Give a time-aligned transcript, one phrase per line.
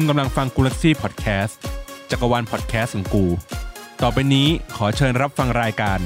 [0.00, 1.58] คุณกำลังฟังกูลักซี่พอดแคสต์
[2.10, 3.24] จักรวาลพอดแคสต์ของกู
[4.02, 5.98] ต่อไปนี้ขอเชิญรับฟังรายการ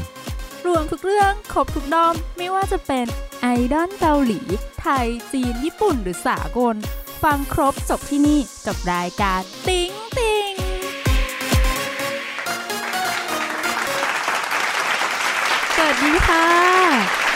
[0.66, 3.06] รวมทุกเรื่องครบทุกด้อม ไม่ว่าจะเป็น
[3.40, 4.40] ไอดอลเกาหลี
[4.80, 6.76] ไทย จีน ญี่ปุ่น หรือสากล
[7.22, 10.52] ฟังครบจบที่นี่กับรายการติ๊งติง
[15.76, 16.46] สวัสดีค่ะ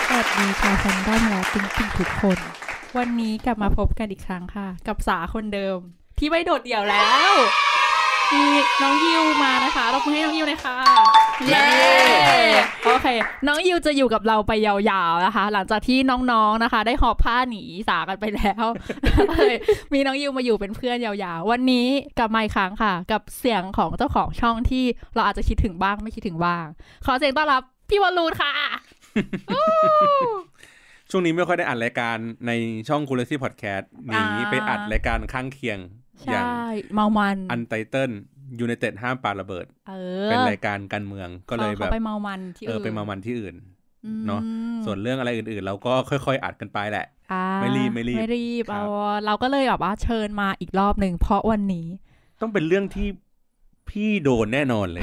[0.08, 2.38] สวัสดีชาวแฟนด้อมและติ๊งติงทุกคน
[2.96, 5.80] วันนี้กลับมาพบกันอีกครั้งค่ะ กับสาคนเดิม
[6.18, 7.32] ที่ไม่โดดเดี่ยวแล้ว
[8.34, 8.44] มี
[8.82, 10.76] น้องยิวมานะคะเรามือให้น้องยิวเลยค่ะ
[11.48, 11.66] เย้
[12.84, 13.06] โอเค
[13.46, 14.74] น้องยิวจะอยู่กับเราไปยา
[15.10, 18.64] วๆนะคะ หลังจากที่น้องๆนะคะ ได้หอบผ้าหนีสากันไปแล้ว
[19.28, 19.54] เลย
[19.92, 21.86] มีน้องยิวมาอยู่เป็นเพื่อนยาวๆ วันนี้
[22.18, 26.64] กลับมาอีกครั้งค่ะ กับเสียงของเจ้าของช่องที่เราอาจจะคิดถึงบ้างไม่คิดถึงบ้าง
[27.06, 28.52] ขอเสียงต้อนรับพี่วอลลูนค่ะ
[31.10, 32.52] ช่วงนี้ไม่ค่อยได้อัดรายการใน
[32.88, 35.78] ช่องกูลักซี่พอดแคสต์หนีอ่าไปอัดรายการข้างเคียง
[36.22, 36.46] ใช่อย่าง
[36.94, 38.10] เมามันอันไตเติล
[38.60, 39.94] ยูไนเต็ดห้ามปาระเบิดเอ
[40.26, 43.54] อเป็นรายการการเมืองก็เลยแบขาบไปเมามันที่เอออื่นไปมามันที่อื่น
[44.04, 44.40] อืมเนอะ
[44.84, 48.88] ส่วนเรื่องอะไรอื่นๆ เราก็ค่อยๆอัดกันไปแหละอ่าไม่รีบไม่รีบไม่รีบครัเอาบ
[49.26, 51.86] เราก็เลยแบบว่าเชิญมาอีกรอบหนึ่งเพราะวันนี้
[52.40, 53.08] ต้องเป็นเรื่องที่
[53.90, 55.02] พี่โดนแน่นอนเลย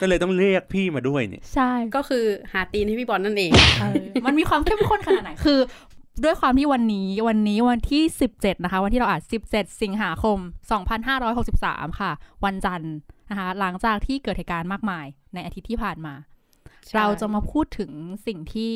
[0.00, 5.58] ก็เลยต้องเรียกพี่มาด้วยเนี่ย ใช่ ก็คือหาตีนให้พี่บอลนั่นเองเออมันมีความเข้มข้นขนาดไหน คือ
[6.24, 8.02] ด้วยความที่วันนี้วันนี้วันที่
[8.34, 9.22] 17 นะคะ วันที่เราอัด
[9.52, 10.38] 17 สิงหาคม
[11.18, 12.10] 2563 ค่ะ
[12.44, 12.94] วันจันทร์
[13.30, 16.14] นะคะ หลังจากที่เกิดเหตุการณ์มากมาย ในอาทิตย์ที่ผ่านมา
[16.86, 17.90] ใช่เราจะมาพูดถึง
[18.26, 18.74] สิ่งที่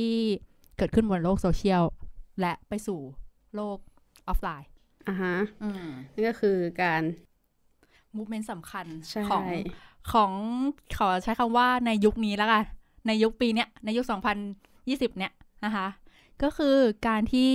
[0.77, 1.85] เกิดขึ้นบนโลกโซเชียล
[2.41, 3.01] และไปสู่
[3.55, 3.79] โลก
[4.29, 4.69] ออฟไลน์
[5.09, 7.03] อ่าฮะอืมนั่นก็คือการ
[8.17, 9.45] มูฟเมนต์สำคัญใช่ของ
[10.13, 10.33] ของ
[10.97, 12.65] ขอใช้คำว่าในยุคนี้แล้วกัน
[13.07, 14.05] ในยุคปีเนี้ยในยุค
[14.57, 15.33] 2020 เนี่ย
[15.65, 15.87] นะคะ
[16.43, 16.77] ก็คือ
[17.09, 17.49] การที่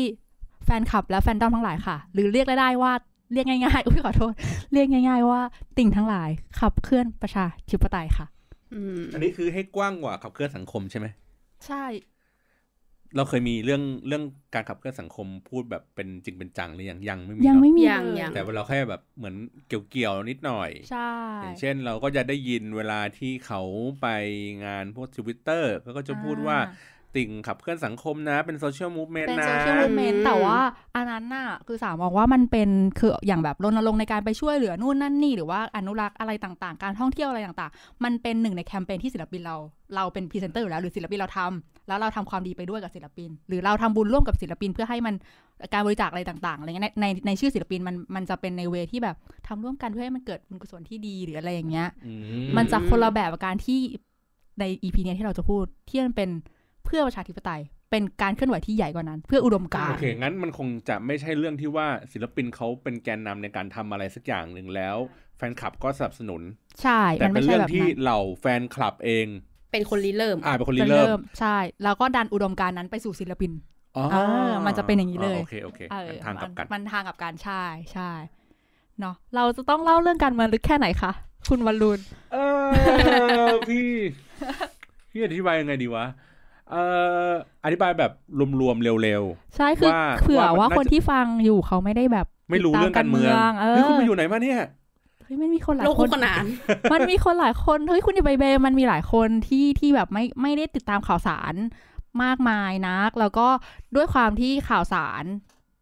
[0.66, 2.92] แฟนคลับและแฟนดอมทั้งหลายค่ะ หรือเรียกได้ว่า
[3.34, 4.34] เรียกง่ายๆ อุ้ยขอโทษ
[4.74, 5.42] เรียกง่าย ๆ ว่า
[5.78, 8.26] ติ่งทั้งหลายขับเคลื่อนประชาธิปไตยค่ะ
[8.74, 11.08] อืมอันนี้คือให้กว้างกว่าขับเคลื่อนสังคมใช่ไหม
[11.68, 11.84] ใช่
[13.16, 14.24] เราเคยมีเรื่องเรื่อง
[14.56, 19.36] การขับเคลื่อนสังคมพูดแบบเป็นจริงเป็นจังหรือยังยังไม่มียังเนอะไม่มียังเลยยังแต่ว่าเราแค่แบบเหมือน
[19.68, 21.12] เกี่ยวๆนิดหน่อยใช่
[21.42, 23.62] อย่างเช่น เราก็จะได้ยินเวลาที่เขา
[24.02, 24.08] ไป
[24.66, 26.74] งานพวกทวิตเตอร์เขาก็จะพูดว่าอ่
[27.16, 30.58] ติ่งขับเคลื่อนสังคมนะ เป็น social movement นะเป็น social movement แต่ว่า
[30.96, 39.56] อันนั้นน่ะคือสามมองว่ามันเป็นคืออย่างแบบรณรงค์ในการไปช่วยเหลือนู่นนั่นนี่ หรือว่าอนุรักษ์อะไรต่างๆ การท่องเที่ยวอะไรต่างๆ มันเป็นหนึ่งในแคมเปญที่ศิลปินเรา
[39.96, 45.16] เราเป็นพรีเซนเตอร์อยู่แล้วหรือศิลปินเราทำแล้วเราทำความดีไปด้วยกับศิลปิน หรือเราทำบุญร่วมกับศิลปินเพื่อให้มัน
[45.74, 49.16] การบริจาคอะไรต่างๆอะไรเงี้ยในในในชื่อศิลปินมันมันจะเป็นในเวที่แบบ
[49.48, 52.14] ทำร่วมกันเพื่อให้มันเกิดบุญกุศลที่ดีหรืออะไรอย่างเงี้ยอื
[52.58, 53.80] มันจะคนละแบบกับการที่
[54.60, 56.30] ในอีพีนี้ยที่เราจะพูดที่มันเป็น
[56.86, 64.98] เพื่อประชาธิปไตย เป็นการเคลื่อนไหวที่ใหญ่กว่านั้น เพื่ออุดมการโอณ์เค งั้นมันคงจะไม่ใช่เรื่องที่ว่าศิลปินเขาเป็นแกนนำในการทำอะไรสักอย่างหนึ่งแล้ว
[65.38, 66.42] แฟนคลับก็สนับสนุน
[66.82, 69.28] ใช่แต่มันเป็ไม่นใช่เรื่อแบงบที่นั้นเหล่าแฟนคลับเอง
[69.72, 73.52] เป็นคนริเริ่มอ่าเป็นคนริจะเริ่ม ใช่ แล้วก็ดันอุดมการณ์นั้นไปสู่ศิลปิน
[73.98, 74.18] อ๋อเอ
[74.50, 77.64] อมันจะเป็นอย่างนี้เลยโอเคโอเคเออทางกลับกันมันมันทางกับการใช่
[77.94, 78.12] ใช่
[79.00, 81.12] เนาะเราจะต้องเล่าเรื่องการเมืองลึกแค่ไหนคะ
[81.50, 82.00] คุณวรรุน
[82.34, 82.38] เอ
[83.48, 83.90] อพี่
[85.12, 86.06] พี่อธิบายยังไงดีวะ
[86.72, 86.84] เอ่
[87.30, 87.32] อ
[87.64, 88.12] อธิบายแบบ
[88.62, 89.24] รวมๆเร็ว
[89.56, 94.60] ใช่คือว่าเผื่อว่ามันว่าน่าคนจะที่ฟังอยู่เขาไม่ได้แบบๆไม่รู้เรื่องการเมืองเอเฮ้ยอคุณไปอยู่ไหนมาเนี่ย
[95.24, 96.44] เฮ้ยมันมีคนหลายโลกคคู่นขนาน
[96.94, 101.54] มันมีคนหลายคนเฮ้ยคุณอย่าไปเบลมันมีหลายคนที่ที่แบบไม่ไม่ได้ติดตามข่าวสาร
[102.24, 103.48] มากมายนัก แล้วก็
[103.96, 105.24] ด้วยความที่ข่าวสาร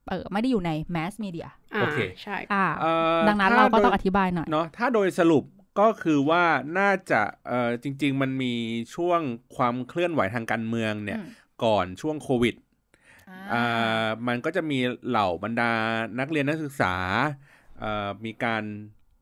[0.10, 5.44] เออไม่ได้อยู่ในแมสมีเดียอ่าโอเคใช่อ่าเอ่อดังนั้นถ้เราก็โดยต้องอธิบายหน่อยเนาะถ้าโดยสรุป
[5.80, 6.44] ก็คือว่า
[6.80, 8.54] น่าจะเอ่อจริง ๆ มันมี
[8.96, 9.22] ช่วง
[9.56, 11.30] ความเคลื่อนไหวทางการเมืองเนี่ยอืม
[11.64, 12.56] ก่อนช่วงโควิด
[13.30, 15.72] อ่าอ่ามันก็จะมีเหล่าบรรดา
[16.20, 16.96] นักเรียนนักศึกษา
[17.80, 18.64] เอ่อมีการ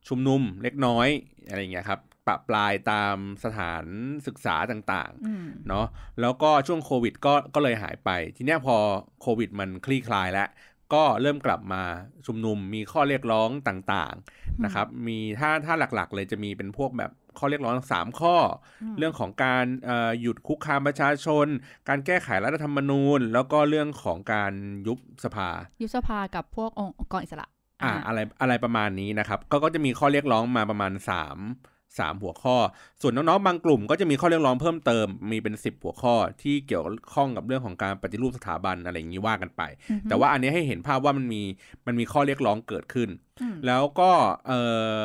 [0.07, 1.07] ชุมนุมเล็กน้อย
[1.47, 3.85] อะไรอย่างเงี้ยครับปะปลายตามสถาน
[4.27, 5.85] ศึกษาต่างอืมๆเนาะ
[6.21, 8.75] แล้วก็ช่วงโควิดก็ก็เลยหายไป ทีเนี้ยพอ
[9.21, 10.47] โควิดมันคลี่คลายแล้ว
[10.93, 11.83] ก็เริ่มกลับมา
[12.25, 18.35] ชุมนุมมีข้อเรียกร้องต่างๆนะครับ มีถ้าถ้าหลักๆ เลยจะมีเป็นพวกแบบข้อเรียกร้องสามข้อ
[18.83, 21.47] อมเรื่องของการเอ่อหยุดคุกคามประชาชน
[21.89, 24.53] การแก้ไขรัฐธรรมนูญ แล้วก็เรื่องของการ
[24.87, 25.49] ยุบสภา
[25.81, 27.47] ยุบสภากับพวกองค์กรอิสระ
[27.83, 32.57] อ่าอะไรอะไรประมาณนี้นะครับ ก็ก็จะมีข้อเรียกร้องมาประมาณ3 3 หัวข้อ
[33.01, 36.83] ส่วนน้องๆบางกลุ่มก็จะมีข้อเรียกร้องเพิ่มเติมมีเป็น 10 หัวข้อที่เกี่ยว
[37.13, 41.41] ข้องกับเรื่องของการปฏิรูปสถาบันอะไรอย่างนี้ว่ากันไปอือฮึแต่ว่าอันนี้ให้เห็นภาพว่ามันมี
[41.85, 43.09] มันมีข้อเรียกร้องเกิดขึ้น
[43.41, 44.11] อืมแล้วก็
[44.47, 44.51] เอ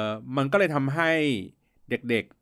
[0.00, 0.02] อ
[0.36, 1.10] มันก็เลยทำให้
[1.90, 2.36] เด็กๆ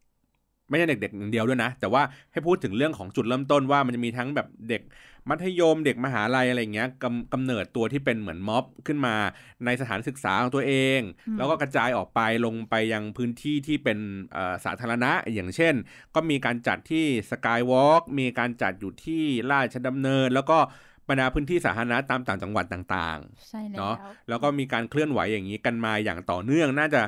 [0.75, 4.82] ไม่ใช่เด็กๆอย่างเดียวด้วยนะ แต่ว่าให้พูดถึงเรื่องของจุดเริ่มต้นว่ามันจะมีทั้งแบบเด็ก
[5.31, 9.15] มัธยมเด็กมหาลัยอะไรเงี้ยกำกำเนิดตัวที่เป็นเหมือนม็อบขึ้นมา
[9.65, 13.99] ในสถานศึกษาของตัวเองอืมแล้วก็กระจายออกไปลงไปยังพื้นที่ที่เป็น
[14.32, 15.75] เอ่อสาธารณะอย่างเช่น
[16.15, 20.59] ก็มีการจัดที่สกายวอล์กมีการจัดอยู่ที่ราชดำเนิน แล้วก็
[21.09, 23.94] บรรดาพื้นที่สาธารณะตามต่างจังหวัดต่างๆใช่แล้วเนาะ
[24.29, 27.03] แล้วก็มีการเคลื่อนไหวอย่างนี้กันมาอย่างต่อเนื่องน่าจะ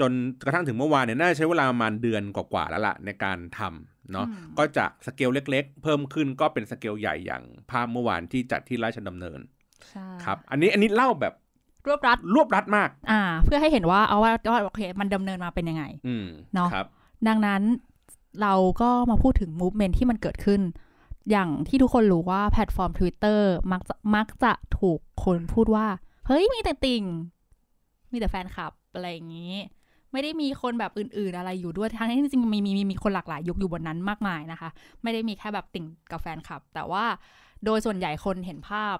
[0.00, 0.12] จน
[0.44, 9.40] กระทั่งถึงเมื่อวานเนี่ยน่าจะใช้เวลาประมาณเดือนกว่าๆแล้วล่ะในการทำเนาะอืมก็จากสเกลเล็ก ๆ เพิ่มขึ้นก็เป็นสเกลใหญ่อย่างภาพเมื่อวานที่จัดที่ราชดำเนิน
[9.90, 11.34] ใช่ครับอันนี้อันนี้เล่าแบบ
[11.86, 16.86] รวบรัดรวบรัดมาก อ่า เพื่อให้เห็นว่าเอาว่าว่าโอเคมันดำเนินมาเป็นยังไงอืมเนาะครับ
[17.28, 17.62] ดังนั้น
[18.42, 20.60] เราก็มาพูดถึง movement ที่มันเกิดขึ้น
[21.30, 23.40] อย่างที่ทุกคนรู้ว่าแพลตฟอร์ม Twitter
[23.72, 25.86] มักจะมักจะถูกคนพูดว่า
[26.26, 27.02] เฮ้ยมีแต่ติ่ง
[28.12, 29.54] มีแต่แฟนคลับ อะไรอย่างนี้
[30.12, 34.68] ไม่ได้มีคนแบบอื่นๆอะไรอยู่ด้วยทั้งที่จริงๆมีมีมีมีคนหลากหลายยุคอยู่บนนั้นมากมายนะคะ
[35.02, 37.04] ไม่ได้มีแค่แบบติ่งกับแฟนคลับ แต่ว่า
[37.64, 38.96] โดยส่วนใหญ่คนเห็นภาพ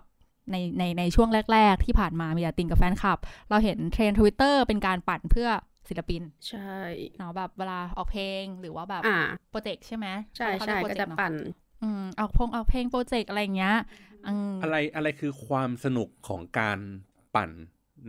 [0.53, 3.19] ในในในช่วงแรก ๆ ที่ผ่านมามีแต่ติ่งกับแฟนคลับ
[3.51, 5.49] เราเห็นเทรนด์ทวิตเตอร์เป็นการปั่นเพื่อ
[5.89, 6.59] ศิลปิน ใช่
[7.17, 9.17] เนาะแบบเวลาออกเพลงหรือว่าแบบอ่า
[9.51, 10.07] โปรเจกต์ใช่ไหม
[10.37, 11.35] ใช่เขาใช่เรียโปรก็เจจะต์เนอปั่น
[11.83, 13.75] อืมออกพงออกเพลงโปรเจกต์อะไรอย่างเงี้ย
[14.27, 16.79] อืมอะไรอะไรคือความสนุกของการ
[17.35, 17.51] ปั่น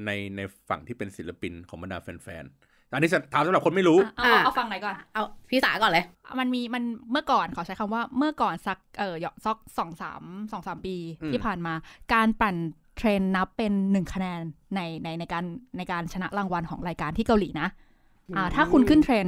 [0.05, 6.05] ในในฝั่งที่เป็นศิลปินของบรรดาแฟนๆอันนี้ถามสำหรับคนไม่รู้อะเอาเอาเอาฟังไหนอยก่อนเอาพี่สาก่อนเลย
[6.39, 9.15] มันมีมันเมื่อก่อนขอใช้คำว่าเมื่อก่อนสักเออ
[9.45, 11.73] ซอกสองสามสองสามปีอืมที่ผ่านมา
[12.13, 12.55] การปั่น
[12.97, 14.39] เทรนนับเป็นหนึ่งคะแนน
[14.75, 15.43] ในในในการ
[15.77, 17.67] ในการชนะรางวัลของรายการที่เกาหลีนะ
[18.35, 19.27] อ่าอืมถ้าคุณขึ้นเทรน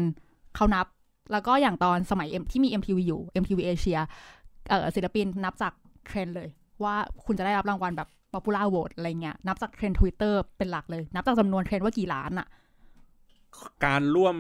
[0.56, 0.86] เขานับ
[1.32, 4.00] แล้วก็อย่างตอนสมัย M ที่มี MTV อยู่ MTV Asia
[4.70, 5.74] เออศิลปินนับจาก
[6.08, 6.50] เทรนเลย
[6.84, 6.96] ว่า
[7.26, 12.48] คุณจะได้รับรางวัลแบบ ป๊อปปูล่าโหวตอะไรเงี้ยนับจากเทรนทวิตเตอร์เป็นหลักเลย นับจากจำนวนเทรนว่ากี่ล้านอะ
[13.86, 14.36] การร่วม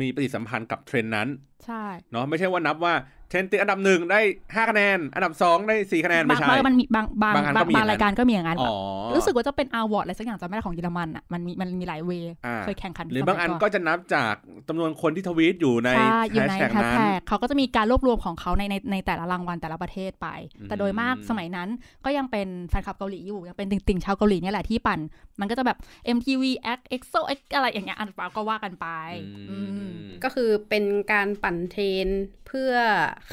[0.00, 1.28] มีปฏิสัมพันธ์กับเทรนด์นั้น
[1.66, 2.94] ใช่เนาะไม่ใช่ว่านับว่า
[3.28, 4.20] เทรนด์ติดอันดับหนึ่งได้
[4.54, 8.74] ห้าคะแนน อันดับสองได้สี่คะแนนไม่บางใช่บางมันมีบางบางบางอันบาก็งมีบางอย่างนั้นรายการก็มีอย่างนั้นอ๋อ
[9.16, 14.34] รู้สึกว่าจะเป็นอ w วอร์ดอะไรสักอย่างจำไม่ได้ของเยอรมันอะมันมีมันมีหลายเวย์อ่าเคยแข่งขัน หรือบางอันสมัยก็จะนับจาก
[14.68, 20.28] จำนวนคนที่ทวีตอยู่ในใช่อยู่แฮชในแท็กแฮชนั้นแท็กเขาก็จะมีการรวบรวมของเขาในในในแต่ละรางวัลแต่ละประเทศไป
[20.58, 21.68] อืมแต่โดยมากสมัยนั้น
[22.04, 25.00] ก็ยังเป็นแฟนคลับเกาหลีอยู่ยังเป็นติ่งๆชาวเกาหลีเนี่ยแหละที่ปั่น
[25.40, 25.78] มันก็จะแบบ
[26.16, 26.42] MTV
[26.76, 28.86] X EXO X อะไรอย่างเงี้ยอันก็ว่ากันไป
[29.24, 29.58] อือื
[29.90, 29.94] มม
[30.24, 32.08] ก็คือเป็นการปั่นเทรน
[32.46, 32.72] เพื่อ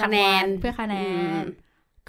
[0.03, 0.95] คะแนนรางวัลเพื่อคะแน
[1.41, 1.57] นอืม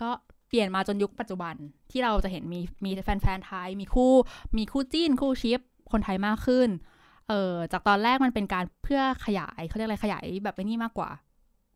[0.00, 0.10] ก็
[0.48, 1.54] เปลี่ยนมาจนยุคปัจจุบัน
[1.90, 4.12] ที่เราจะเห็นมีมีแฟนๆไทย มีคู่
[4.56, 5.60] มีคู่จิ้นคู่ชิป
[5.92, 6.68] คนไทยมากขึ้น
[7.28, 11.10] เออจากตอนแรกมันเป็นการเพื่อขยายเขาเรียกอะไรขยายแบบไอ้นี่มากกว่า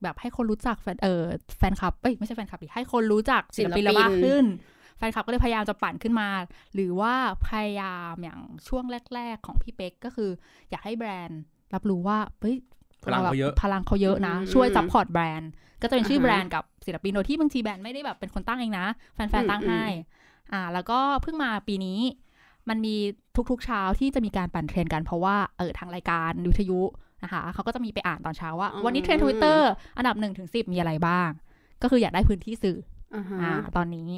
[0.02, 1.22] แบบให้คนรู้จักแฟนเออ
[1.58, 4.44] แฟนคลับเอ้ยไม่ใช่แฟนคลับดิให้คนรู้จักศิลปินเรามากขึ้น
[4.96, 6.28] แฟนคลับก็เลยพยายามจะปั่นขึ้นมา
[6.74, 7.14] หรือว่า
[7.48, 8.84] พยายามอย่างช่วง
[9.14, 10.30] แรก ๆ ของพี่เป๊กก็คือ
[10.70, 11.40] อยากให้แบรนด์
[11.74, 12.56] รับรู้ว่าเฮ้ย
[13.04, 15.50] พลังเขาเยอะพลังเขาเยอะนะอืมช่วย support แบรนด์
[15.82, 19.84] ก็จะเป็นชื่ออ่าฮะแบรนด์กับศิลปินโดยที่บางทีแบรนด์ไม่ได้แบบเป็นคนตั้งเองนะ แฟนๆตั้งให้
[20.52, 22.00] อ่า แล้วก็เพิ่งมาปีนี้
[22.68, 22.96] มันมี
[23.50, 26.80] ทุกๆเช้าที่จะมีการปั่นเทรนด์กันเพราะว่าเออทางรายการวิทยุ
[27.22, 31.30] นะคะเขาก็จะมีไปอ่านตอนเช้าว่าอืมวันนี้เทรนด์ทวิตเตอร์อันดับหนึ่งถึงสิบมีอะไรบ้าง
[31.82, 32.78] ก็คืออยากได้พื้นที่สื่อ
[33.14, 34.08] อ่าฮะอ่าตอนนี้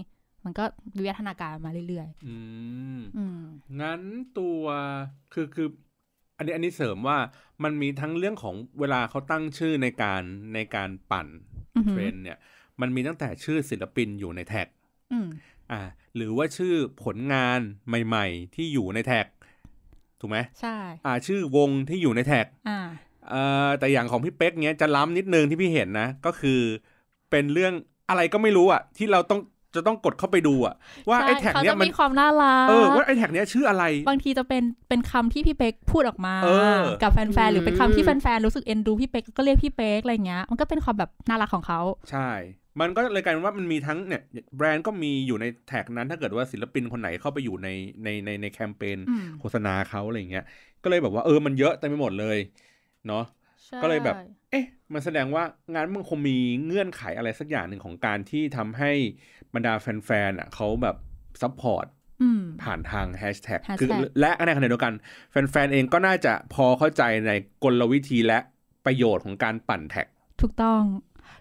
[0.45, 0.65] มันก็
[0.97, 2.37] วิวัฒนาการมาเรื่อยอื
[2.99, 3.41] มๆอืม
[3.81, 4.01] งั้น
[4.39, 4.63] ตัว
[5.33, 5.69] คือคือ
[6.39, 7.19] อันนี้อันนี้เสริมว่า
[7.65, 10.23] มันมีทั้งเรื่องของเวลาเขาตั้งชื่อในการ
[10.55, 11.27] ในการปั่น
[11.77, 12.39] อือหืเทรนด์เนี่ย
[12.81, 14.69] มันมีตั้งแต่ชื่อศิลปินอยู่ในแท็ก
[15.13, 15.29] อืม
[15.73, 15.81] อ่า
[16.17, 16.75] หรือว่าชื่อ
[17.05, 19.27] ผลงานใหม่ ๆ ที่อยู่ในแท็ก
[20.21, 22.81] ถูกไหมใช่ อ่า ชื่อวงที่อยู่ในแท็ก อ่า
[23.29, 26.61] เอ่อแต่อย่างของพี่เป๊กเนี้ยจะล้ำนิดนึงที่พี่เห็นนะ ก็คือ
[27.31, 27.73] เป็นเรื่อง
[28.09, 29.41] อะไรก็ไม่รู้อะ ที่เราต้อง
[29.75, 30.75] จะต้องกดเข้าไปดูอะ
[31.09, 36.49] ว่าใช่ไอ้แท็กเขาเนี้ยจะมันมีความน่ารักเออว่าไอ้แท็กเนี้ยชื่ออะไร บางทีจะเป็นเป็นคำที่พี่เป๊กพูดออกมาเอ
[36.81, 42.31] อกับแฟนๆหรือเป็นคำที่อืมแฟนๆรู้สึกเอ็นดูพี่เป๊กก็เรียกพี่เป๊กอะไรเงี้ยมันก็เป็นความแบบน่ารักของเขาใช่
[42.81, 44.23] มันก็เลยกลายเป็นว่ามันมีทั้งเนี่ย
[44.57, 47.69] แบรนด์ก็มีอยู่ในแท็กนั้นถ้าเกิดว่าศิลปินคนไหนเข้าไปอยู่ใน
[48.05, 50.45] ในในในแคมเปญอืมโฆษณาเขาอะไรอย่างเงี้ย
[50.83, 52.39] ก็เลยแบบว่าเออมันเยอะเต็มไปหมดเลย
[53.07, 53.38] เนาะใช่
[53.83, 54.17] ก็เลยแบบ
[54.51, 55.45] เอ๊ะ มันแสดงว่า
[55.75, 58.93] งานมันคงมีเงื่อนไขอะไรสักอย่างหนึ่งของการที่ทำให้
[59.55, 60.97] บรรดาแฟนๆอะเขาแบบ
[61.43, 61.87] support
[62.23, 64.95] อืมผ่านทางแฮชแท็ก Hashtag คือและในขณะเดียวกัน
[65.31, 67.33] แฟนๆเองก็น่าจะพอเข้าใจใน
[67.65, 68.39] กลวิธีและ
[68.87, 70.07] ประโยชน์ของการปั่นแท็ก
[70.41, 70.83] ถูกต้อง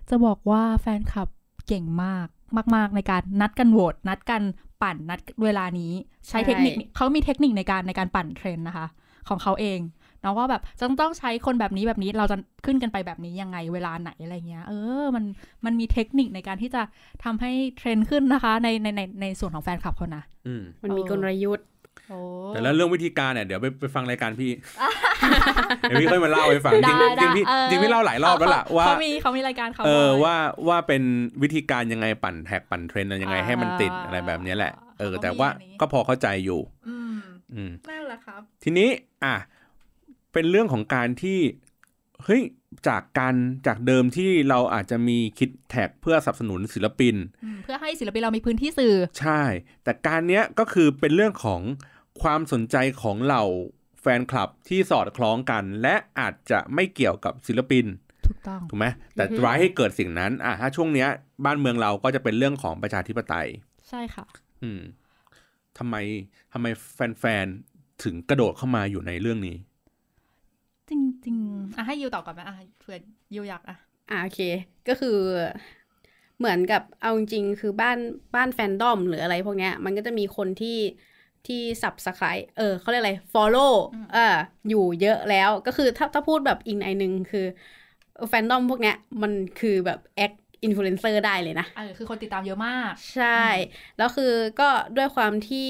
[0.09, 1.29] จะบอกว่าแฟนคลับ
[1.67, 2.27] เก่งมาก
[2.75, 4.41] มาก ๆ ในการนัดกันโหวตนัดกัน
[4.81, 5.91] ปั่นนัดเวลานี้
[6.27, 8.87] ใช้ใช่เทคนิคเขามีเทคนิคในการในการปั่นเทรนด์นะคะ
[9.29, 9.79] ของเขาเอง
[10.21, 15.23] เนาะว่าแบบจะต้องใช้คนแบบนี้แบบนี้เราจะขึ้นกันไปแบบนี้ยังไงเวลาไหนอะไรเงี้ย เออมัน
[15.65, 16.81] มันมีเทคนิคในการที่จะ
[17.23, 21.67] ทำให้เทรนด์ขึ้นนะคะ ในในในในส่วนของแฟนคลับเขานะอืมมันมีเออกลยุทธ์
[22.09, 22.19] โอ้
[22.49, 24.51] แต่แล้วเรื่องวิธีการเนี่ยเดี๋ยวไปไปฟังรายการพี่
[25.81, 30.35] เดี๋ยวพี่ค่อยมาเล่าให้ฟังจริงได้จริงพี่ได้เออจริงพี่เล่าหลายรอบแล้วล่ะว่าเขามีเขามีรายการเขาเออบ่ยว่า
[30.67, 31.03] ว่าเป็น
[31.41, 37.17] วิธีการยังไงปั่นแท็กปั่นเทรนด์ยังไงอ่าให้มันติดอะไรแบบเนี้ยแหละ เออเขาก็แต่ว่ามีอันนี้ก็พอเข้าใจอยู่อืม
[37.53, 38.89] อืมนั่นแหละครับ ทีนี้
[39.23, 39.35] อะ
[40.33, 41.39] เป็นเรื่องของการที่
[42.23, 42.41] เฮ้ย
[42.87, 43.35] จากการ
[43.67, 49.41] จากเดิมที่เราอาจจะมีคิดแท็กเพื่อสนับสนุนศิลปินอืมเพื่อให้ศิลปินเรามีพื้นที่สื่อ ใช่
[49.83, 51.61] แต่การเนี้ยก็คือเป็นเรื่องของ
[52.21, 53.43] ความสนใจของเหล่า
[54.01, 57.85] แฟนคลับที่สอดคล้องกัน และอาจจะไม่เกี่ยวกับศิลปิน
[58.27, 61.09] ถูกต้องถูกไหมแต่อือฮึร้ายให้เกิดสิ่งนั้นอะถ้าช่วงเนี้ย
[61.45, 63.47] บ้านเมืองเราก็จะเป็นเรื่องของประชาธิปไตย
[63.89, 64.25] ใช่ค่ะ
[64.63, 64.81] อืม
[65.77, 65.95] ทำไม
[66.53, 66.67] ทำไม
[67.19, 69.57] แฟนๆถึงกระโดดเข้ามาอยู่ในเรื่องนี้
[70.89, 70.91] จ
[71.25, 72.97] ริงๆอะให้ยูตอบก่อนไหมอะเผื่อ
[73.35, 73.75] ยูอยากอะ
[74.11, 74.39] อ่าโอเค
[74.87, 75.17] ก็คือ
[76.37, 77.97] เหมือนกับเอาจริงๆคือบ้าน
[78.35, 80.77] บ้านแฟนดอมหรืออะไรพวกเนี้ย มันก็จะมีคนที่
[81.47, 82.25] ที่ subscribe
[82.57, 84.35] เออเขาเรียกอะไร follow อืมเออ
[84.69, 87.45] อยู่เยอะแล้วก็คือถ้าถ้าพูดแบบอีกนัยหนึ่งคือ
[88.29, 90.31] แฟนดอมพวกเนี้ย มันคือแบบแอค
[90.63, 93.41] อินฟลูเอนเซอร์ได้เลยนะเออคือคนติดตามเยอะมาก ใช่
[93.97, 95.65] แล้วคือก็ด้วยความที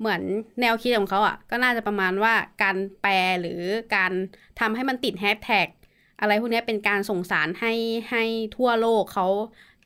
[0.00, 0.22] เหมือน
[0.60, 3.60] แนวคิดของเขาอะ ก็น่าจะประมาณว่าการแปลหรือ
[3.96, 4.12] การ
[4.60, 5.68] ทำให้มันติดแฮชแท็ก
[6.20, 7.74] อะไรพวกเนี้ยเป็นการส่งสารให้
[8.10, 8.24] ให้
[8.56, 9.26] ทั่วโลกเขา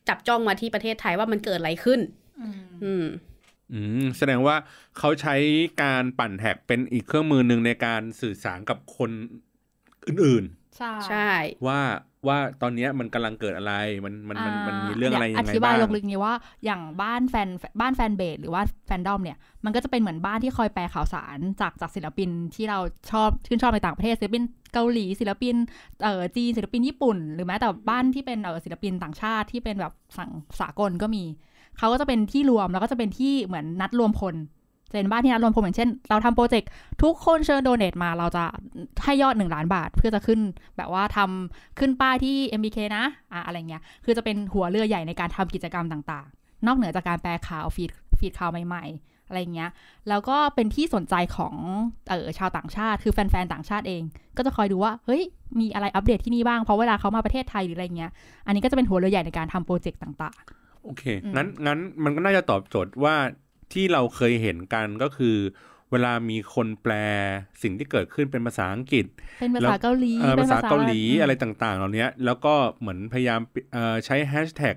[0.09, 2.01] จับจ้องมาที่ประเทศไทยว่ามันเกิดอะไรขึ้น
[2.41, 2.55] อืม
[2.85, 3.07] อืม
[3.73, 4.57] อืมแสดงว่า
[4.99, 5.35] เขาใช้
[5.83, 9.11] การปั่นแท็กเป็นอีกเครื่องมือหนึ่งในการสื่อสารกับคน
[10.09, 10.45] อื่น
[10.77, 11.81] ใช่ใช่ๆว่า
[12.29, 16.35] ว่าตอนเนี้ยมันกำลังเกิดอะไรมันมันมันมันมีเรื่องอะไรยังไงอธิบายบ้างลงลึกนี้ว่า
[16.65, 17.49] อย่างบ้านแฟน
[17.81, 22.79] บ้านแฟนเบสหรือว่าแฟนดอมเนี่ยมันก็จะเป็นเหมือนบ้านที่คอยแปลข่าวสารจากจากศิลปินที่เรา
[23.11, 24.43] ชอบชื่นชอบในต่างประเทศศิลปิน
[24.73, 25.55] เกาหลีศิลปิน
[26.03, 30.31] เอ่อจีนศิลปินญี่ปุ่น หรือแม้แต่บ้านที่เป็นเอ่อศิลปินต่างชาติที่เป็นแบบสั่ง
[30.61, 31.25] สากลก็มี
[31.79, 34.54] เขาก็จะเป็นที่รวมแล้วก็จะเป็นที่เหมือนนัดรวมพลจะ
[34.93, 36.69] เป็นบ้านที่นัดรวมพลอย่างเช่น เราทำโปรเจกต์
[37.03, 38.45] ทุกคนเชิญโดเนทมาเราจะ
[39.05, 40.41] ให้ยอดหนึ่งล้านบาทเพื่อจะขึ้น
[40.77, 49.71] แบบว่าทำขึ้นป้ายที่ MBK นะอะอะไรเงี้ยคือจะเป็นหัวเรือใหญ่ในการทำกิจกรรมต่างๆ นอกเหนือจากการแปลข่าวฟีดฟีดข่าวใหม่ ๆ อะไรเงี้ย
[50.09, 51.55] แล้วก็เป็นที่สนใจของ
[52.09, 54.03] เออชาวต่างชาติ คือแฟนๆต่างชาติเอง
[54.37, 55.23] ก็จะคอยดูว่าเฮ้ย
[55.61, 58.11] มีอะไรอัปเดตที่นี่บ้างเพราะเวลาเขามาประเทศไทยหรืออะไรเงี้ย
[58.47, 61.03] อันนี้ก็จะเป็นหัวเรือใหญ่ในการทำโปรเจกต์ต่างๆโอเค
[61.37, 63.15] งั้นงั้นมันก็น่าจะตอบโจทย์ว่า
[63.75, 65.37] ที่เราเคยเห็นกันก็คือ
[65.91, 66.93] เวลามีคนแปล
[67.63, 73.41] สิ่งที่เกิดขึ้นเป็นภาษาอังกฤษๆเป็นภาษาเกาหลีเอ่อป็ภานษาเกาหลีมอะไรต่างๆ เหล่านี้แล้วก็เหมือนพยายาม
[73.73, 74.77] เอ่อใช้แฮชแท็ก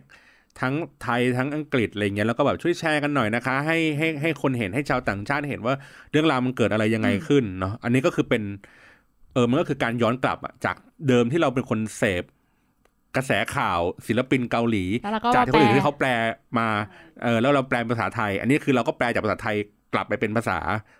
[0.62, 0.74] ทั้ง
[1.04, 5.74] ไทยทั้งอังกฤษอะไรเงี้ยแล้วก็แบบช่วยแชร์กันหน่อยนะคะ ให้ให้ให้คนเห็นให้ชาวต่างชาติเห็นว่า
[6.12, 8.44] เรื่องราวมันเกิดอะไรยังไงขึ้นเนาะอันนี้ก็คือเป็น
[9.34, 10.76] เออมันก็คือการย้อนกลับอะจาก
[11.08, 12.24] เดิมที่เราเป็นคนเสพ
[13.18, 16.10] กระแสข่าวศิลปินเกาหลีแล้วเราก็จากที่คนอื่นแปลที่เขาแปล
[16.60, 16.68] มา
[17.24, 19.56] เออแล้วเราแปลเป็นภาษาไทย อันนี้คือเราก็แปลจากภาษาไทย
[19.94, 20.60] กลับไปเป็นภาษา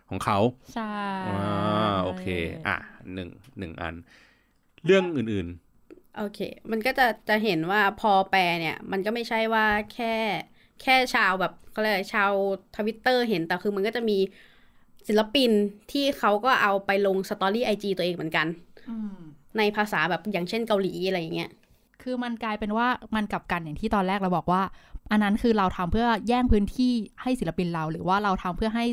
[0.10, 0.38] ของเขา
[0.74, 0.94] ใช่
[1.28, 2.26] อ่าโอเค
[2.68, 2.78] อะ
[3.14, 3.96] หนึ่งหนึ่งอัน
[4.86, 5.48] เรื่องอื่น
[6.18, 6.40] โอเค
[6.72, 10.14] มันก็จะจะเห็นว่าพอแปลเนี่ย มันก็ไม่ใช่ว่าแค่
[10.82, 12.32] แค่ชาวแบบเขาเรียกอะไรชาว
[12.78, 14.18] ทวิตเตอร์เห็นแต่คือมันก็จะมี
[15.08, 15.52] ศิลปิน
[15.92, 18.48] ที่เขาก็เอาไปลงสตอรี่ไอจตัวเองเหมือนกัน
[18.90, 19.18] อืม
[19.58, 21.52] ในภาษาแบบอย่างเช่นเกาหลีอะไรอย่างเงี้ย
[22.02, 24.62] คือมันกลายเป็นว่ามันกลับกันอย่างที่ตอนแรกเราบอกว่า
[25.12, 28.86] อันนั้นคือเราทำเพื่อแย่งพื้นที่ให้ศิลปินเรา หรือว่าเราทำเพื่อให้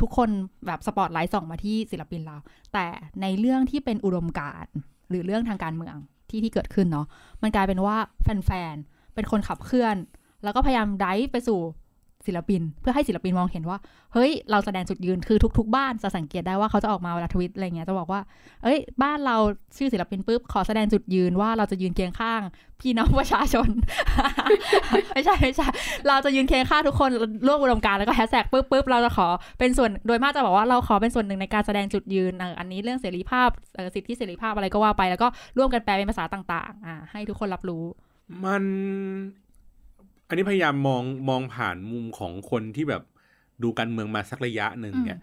[0.00, 0.28] ทุกคน
[0.66, 2.36] แบบสปอตไลท์ส่องมาที่ศิลปินเรา
[2.72, 2.86] แต่
[3.22, 4.72] ในเรื่องที่เป็นอุดมการณ์
[5.10, 5.96] หรือเรื่องทางการเมือง
[6.30, 7.06] ที่ที่เกิดขึ้นเนาะ
[7.42, 9.96] มันกลายเป็นว่าแฟนๆเป็นคนขับเคลื่อน
[10.44, 11.60] แล้วก็พยายามไดฟ์ไปสู่
[12.26, 13.78] ศิลปิน เพื่อให้ศิลปินมองเห็นว่า
[14.14, 18.20] เฮ้ย เราแสดงจุดยืนคือทุก ๆ บ้านจะสังเกตได้ว่าเขาจะออกมาเวลาทวิตอะไรเงี้ยจะบอกว่า
[18.62, 19.36] เอ้ย บ้านเรา
[19.76, 22.42] ชื่อศิลปินปุ๊บขอแสดงจุดยืนว่าเราจะยืนเคียงข้าง
[22.80, 23.68] พี่น้องประชาชน
[25.12, 25.68] ไม่ใช่ไม่ใช่
[26.08, 27.10] เราจะยืนเคียงข้างทุกคน
[27.46, 33.48] ร่วมอุดมการแล้วก็แฮชแท็กปุ๊บปุ๊บเราจะขอเป็นส่วนโดยมากจะบอกว่าเราขอเป็นส่วนหนึ่งในการแสดงจุดยืนอันนี้เรื่องเสรีภาพ
[33.94, 37.84] สิทธิเสรีภาพอะไรก็ว่าไป แล้วก็ร่วมกันแปลเป็นภาษาต่าง ๆ อ่าให้ทุกคนรับรู้
[38.44, 38.64] มัน
[40.32, 43.02] อันนี้พยายามมองมองผ่านมุมของคนที่แบบ
[43.62, 45.18] ดูการเมืองมาสักระยะหนึ่งเนี่ย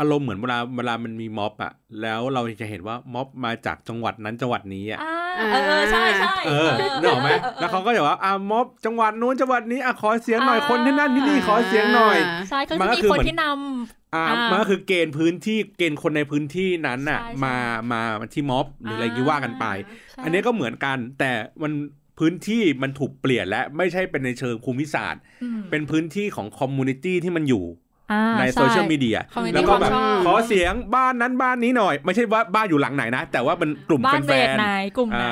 [0.00, 1.72] อารมณ์เหมือนเวลาเวลามันมีม็อบอะ
[2.02, 6.70] แล้วเราจะเห็นว่าม็อบมาจากจังหวัดนั้นจังหวัดนี้อะอ่าเออเออใช่ใช่เออ
[7.00, 17.54] นึกออกไหมแล้วเขาก็จะว่าอ่าม็อบจังหวัดนู้นจังหวัดนี้อะขอเสียงหน่อยคนที่นั่นที่นี่ขอเสียงหน่อยใช่คือมันจะก็มีคือคนเหมือนที่นำอ่าอ่ามัมันก็คือเกณฑ์พื้นที่เกณฑ์คนในพื้นที่นั้นน่ะใช่ใช่มา
[17.92, 18.00] มา
[18.34, 19.66] ที่ม็อบหรืออะไรที่ว่ากันไป
[20.12, 21.30] ใช่อันนี้ก็เหมือนกัน แต่
[21.62, 21.72] มัน
[22.18, 27.64] พื้นที่มันถูกเปลี่ยนและไม่ใช่เป็นในเชิงภูมิศาสตร์อืมเป็นพื้นที่ของ community ที่มันอยู่
[28.12, 35.30] อ่าใช่ในโซเชียลมีเดีย community แล้วก็แบบความชอบขอเสียงบ้านนั้นบ้านนี้หน่อย ไม่ใช่ว่าบ้านอยู่หลังไหนนะ แต่ว่าเป็นกลุ่มบ้านแฟเวทนไหนกลุ่มไหนอ่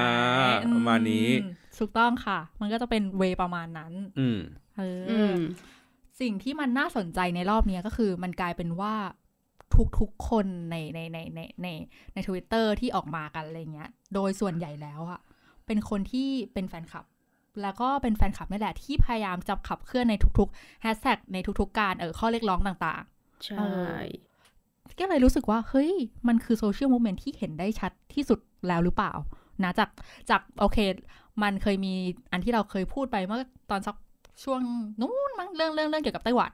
[0.50, 1.28] าอืประมาณนี้
[1.78, 4.38] ถูกต้องค่ะ มันก็จะเป็น way ประมาณนั้นๆอืม
[4.78, 5.37] เออออืม
[6.21, 8.95] สิ่งที่มันน่าสนใจในรอบเนี้ยก็คือมันกลายเป็นว่า
[10.00, 11.69] ทุกๆคนในในในในใน
[12.14, 15.21] ในทวิตเตอร์ที่ออกมากันอะไรเงี้ย โดยส่วนใหญ่แล้วอะ
[15.66, 17.04] เป็นคนที่เป็นแฟนคลับ
[17.62, 23.02] แล้วก็เป็นแฟนคลับนี่แหละที่พยายามจับขับเคลื่อนในทุกๆแฮชแท็กในทุกๆการเออข้อเรียกร้องต่าง
[23.44, 25.92] ใช่เออๆก็เลยรู้สึกว่า เฮ้ย
[26.28, 29.12] มันคือ social movement ที่เห็นได้ชัดที่สุดแล้วหรือเปล่า
[29.64, 29.90] นะจาก
[30.30, 30.78] จากโอเค
[31.42, 31.94] มันเคยมี
[32.32, 33.96] อันที่เราเคยพูดไปเมื่อตอนสัก
[34.44, 34.61] ช่วง
[35.00, 36.52] นู้นมั้งเรื่องเรื่องเรื่องเกี่ยวกับไต้หวัน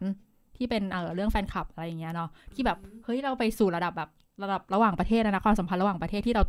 [0.57, 4.11] ที่เป็นเออเรื่องแฟนคลับอะไรอย่างเงี้ยเนาะที่แบบเฮ้ยเราไปสู่ระดับแบบ
[4.43, 6.43] ระดับระหว่างประเทศแล้วนะความสัมพันธ์ระหว่างประเทศที่เรา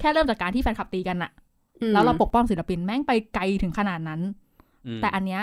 [0.00, 1.47] แค่เริ่มจากการที่แฟนคลับตีกันอะอืม
[1.92, 4.20] แล้วเราปกป้องศิลปินแม่งไปไกลถึงขนาดนั้น
[4.86, 5.42] อืมแต่อันเนี้ย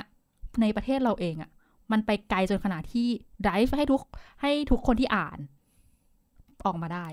[0.62, 1.50] ในประเทศเราเองอะ
[1.92, 3.08] มันไปไกลจนขนาดที่
[3.46, 4.01] drive ให้ทุก
[4.42, 5.39] ให้ทุกคนที่อ่าน
[6.65, 7.06] ออกมาได้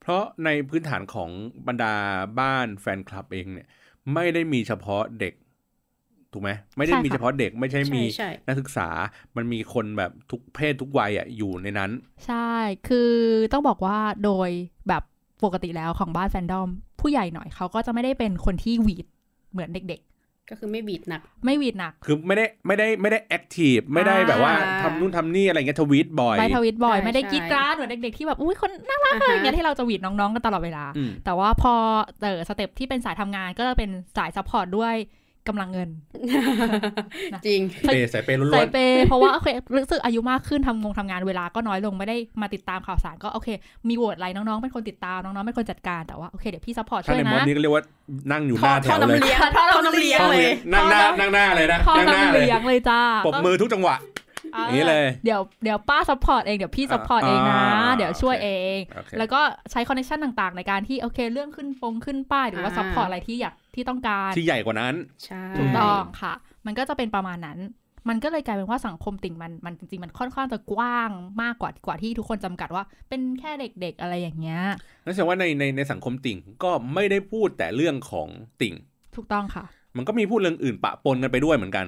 [0.00, 1.30] เพราะในพื้นฐานของ
[1.66, 1.94] บรรดา
[2.40, 3.68] บ้านแฟนคลับเองเนี่ย
[4.14, 5.34] ไม่ได้มีเฉพาะเด็ก
[6.32, 8.88] ถูกไหมไม่ได้ใช่ค่ะมีเฉพาะเด็กไม่ใช่มีใช่นักศึกษา
[9.36, 11.90] มันมีคนแบบทุกเพศทุกวัยอะอยู่ในนั้น
[12.26, 12.52] ใช่
[12.88, 13.12] คือ
[13.52, 14.50] ต้องบอกว่าโดย
[14.88, 15.02] แบบ
[15.44, 16.68] ปกติแล้วของบ้านแฟนดอม
[17.00, 19.06] ผู้ใหญ่หน่อยเขาก็จะไม่ได้เป็นคนที่หวีด
[19.52, 20.02] เหมือนเด็ก
[20.50, 31.74] ก็คือไม่หวีดหนักๆไม่หวีดหนัก คือไม่ได้ไม่ได้ไม่ได้ active ไม่ได้แบบว่าอ่าทำนู่นทำนี่อะไรเงี้ยทวีตบ่อยไปทวิตบ่อยใช่ไม่ได้ใช่กรีดกราดเหมือนเด็กๆที่แบบอุ้ยคนน่ารักอะไรอย่างเงี้ยที่เราจะหวีดน้องๆกันตลอดเวลาอืมแต่ว่าพอ
[32.22, 34.94] เออ step ที่เป็นสายทำงานก็จะเป็นสาย support ด้วย
[35.48, 35.88] กำลังเงิน
[37.46, 43.48] จริงเปย์ใส่เปย์ล้ใส่วนเปย์เพราะว่าโอเครู้สึกอายุมากขึ้นทำงงทำงานเวลาก็น้อยลงไม่ได้มาติดตามข่าวสารก็โอเค
[43.88, 47.82] มีโหวตอะไรน้องๆเป็นคนติดตามน้องๆเป็นคนจัดการแต่ว่าโอเคเดี๋ยวพี่ซัพพอร์ตๆถ้าช่วยในมดนะนี้ก็เรียกว่า
[48.32, 53.96] นั่งอยู่หน้าแถท่อวเลยน้ำเลี้ยงท่อท่อน้ำน้ำเลี้เลี้ยยงงเลยนั่งหน้านั่งหน้าเลยนะพ่อนั่งหน้าน้ำเลยเลี้ยงเลยจ้าปรบมือทุกจังหวะ
[54.54, 59.40] อย่างนี้เลยเดี๋ยวเดี๋ยวป้าซัพพอร์ตเองเดี๋ยวพี่ซัพพอร์ตเองนะอ่าเดี๋ยวช่วยเองโอเคแล้วก็
[59.70, 64.94] ใช้คอนเนคชันต่างๆ ในการที่โอเคเรื่องขึ้นปงขึ้นป้ายหรือว่าอ่าซัพพอร์ตอะไรที่อยาก ที่ต้องการที่ใหญ่กว่านั้น
[65.24, 66.34] ใช่ถูกต้องค่ะ
[66.66, 67.58] มันก็จะเป็นประมาณนั้น
[68.08, 71.10] มันก็เลยกลายเป็นว่าสังคมติ่งมันมันจริงๆมันค่อนข้างจะกว้าง
[71.42, 74.60] มากกว่ากว่าที่ทุกคนจำกัดว่า เป็นแค่เด็กๆอะไรอย่างเงี้ย
[75.04, 78.28] นั่นแสดงว่าในในในสังคมติ่งก็ไม่ได้พูดแต่เรื่องของ
[78.60, 78.74] ติ่ง
[79.16, 79.64] ถูกต้องค่ะ
[79.96, 81.86] มันก็มีพูดเรื่องอื่นปะปนกันไปด้วยเหมือนกัน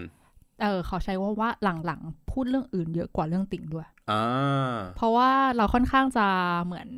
[0.62, 1.50] เออขอใช้ว่าว่า
[1.87, 6.26] หลังๆ พูดเรื่องอื่นเยอะกว่าเรื่องติ่งด้วย อ่า เพราะว่าเราค่อนข้างจะ
[6.64, 6.88] เหมือน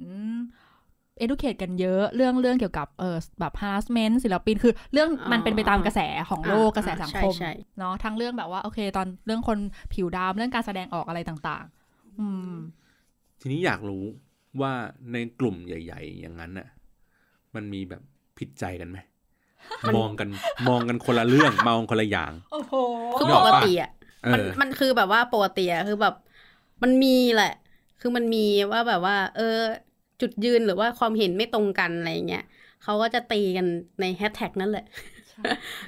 [1.25, 9.59] educate กันเยอะเรื่องเรื่องเกี่ยวกับเออแบบ harassment ศิลปินคือเรื่องมันเป็นไปตามกระแสของโลกกระแสสังคมใช่เนาะทั้งเรื่องแบบว่าโอเค ตอนเรื่องคน
[9.93, 12.55] ผิวดำเรื่องการแสดงออกอะไรต่างๆ อืม
[13.41, 14.05] ทีนี้อยากรู้
[14.61, 14.73] ว่า
[15.13, 16.69] ในกลุ่มใหญ่ ๆ อย่างนั้นน่ะ
[17.55, 18.03] มันมีแบบ
[18.39, 18.99] ผิดใจกันไหม
[19.97, 20.29] มองกัน
[20.69, 22.75] มองกันคนละเรื่องมองคนละอย่างโอ้โห
[23.19, 23.91] คือนึกปออกกปะติอะ
[24.25, 26.15] เอมันอมันคือแบบว่าปกติอะคือแบบ
[26.83, 27.53] มันมีแหละ
[28.01, 29.59] คือมันมีว่าแบบว่า เออ
[30.23, 32.41] จุดยืนหรือว่าความเห็นไม่ตรงกันอะไรเงี้ย
[32.81, 33.67] เขาก็จะตีกัน
[34.01, 34.83] ในแฮชแท็กนั่นแหละ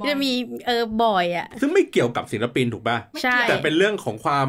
[0.04, 0.28] จะมี
[0.64, 4.48] เออบ่อยอะ ซึ่งไม่เกี่ยวกับศิลปินถูกป่ะใช่แต่เป็นเรื่องของความ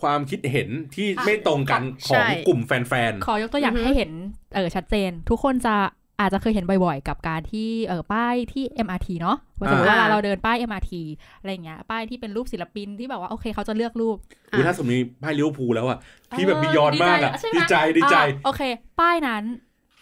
[0.00, 4.12] ความคิดเห็นที่ไม่ตรงกันขใช่องกลุ่มแฟนขอยกตัวอย่างอือฮึให้เห็น
[4.52, 5.70] เออชัดเจน ทุกคนจะ
[6.20, 10.92] อาจจะเคยเห็นบ่อยๆ กับการที่เออป้ายที่ MRT เนาะว่าสมมติว่าอ่าเราเดินป้าย MRT
[11.40, 15.98] อะไรอย่างเงี้ย ป้ายที่เป็นรูปศิลปินที่แบบว่าโอเคเขาจะเลือกรูปๆคือถ้าสมมติมีไพ่ลิเวอร์พูลแล้วอะ
[16.32, 18.62] พี่แบบเออบียอนมากอะดีใจใช่ไหมดีใจดีใจอะโอเค
[19.00, 19.44] ป้ายนั้น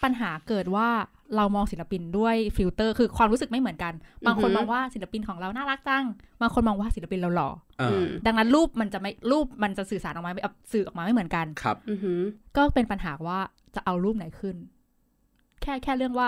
[0.03, 0.87] ปัญหาเกิดว่า
[1.35, 3.93] เรามองศิลปินด้วยฟิลเตอร์ คือความรู้สึกไม่เหมือนกัน
[4.25, 6.05] บางคนอือฮึมองว่าศิลปินของเราน่ารักจัง
[6.41, 7.49] บางคนมองว่าศิลปินเราหล่อ
[7.81, 10.41] อ่าอืมดังนั้นรูปมันจะไม่รูปมันจะสื่อสารออกมาไม่
[10.73, 12.19] สื่อออกมาไม่เหมือนกันครับอือหือ
[12.57, 13.39] ก็เป็นปัญหาว่า
[13.75, 14.55] จะเอารูปไหนขึ้น
[15.61, 16.27] แค่แค่เรื่องว่า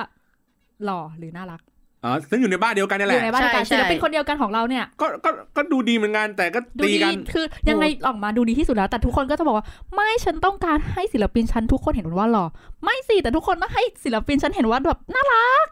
[0.84, 1.62] หล่อหรือน่ารัก
[2.04, 12.46] อ๋อซึ่งอยู่ในบ้านเดียวกันนี่อแหละยู่ในบ้านเดียวกันใช่ศิลปินใช่คนเดียวกันของเราเนี่ยก็ก็ก็ดูดีเหมือนกันแต่ก็ดูตีดีกันคือยังไงออกมาดูดีที่สุดแล้ว แต่ทุกคนก็จะบอกว่า ไม่ฉันต้องการให้ศิลปินฉันทุกคนเห็นว่าหล่อ
[12.84, 15.68] ไม่สิแต่ทุกคนต้องให้ศิลปินฉันเห็นว่าแบบน่ารัก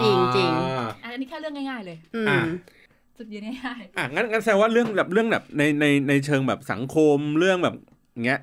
[0.00, 0.50] จริงจริง
[1.04, 2.46] อ่าอันนี้แค่เรื่องง่ายๆเลย อือะม
[3.16, 7.74] จุดยืนง่ายอะงั้นงั้นแสดงว่าเรื่องแบบเรื่องแบบในในในเชิงแบบสังคมเรื่องแบบ
[8.12, 8.40] อย่างเงี้ย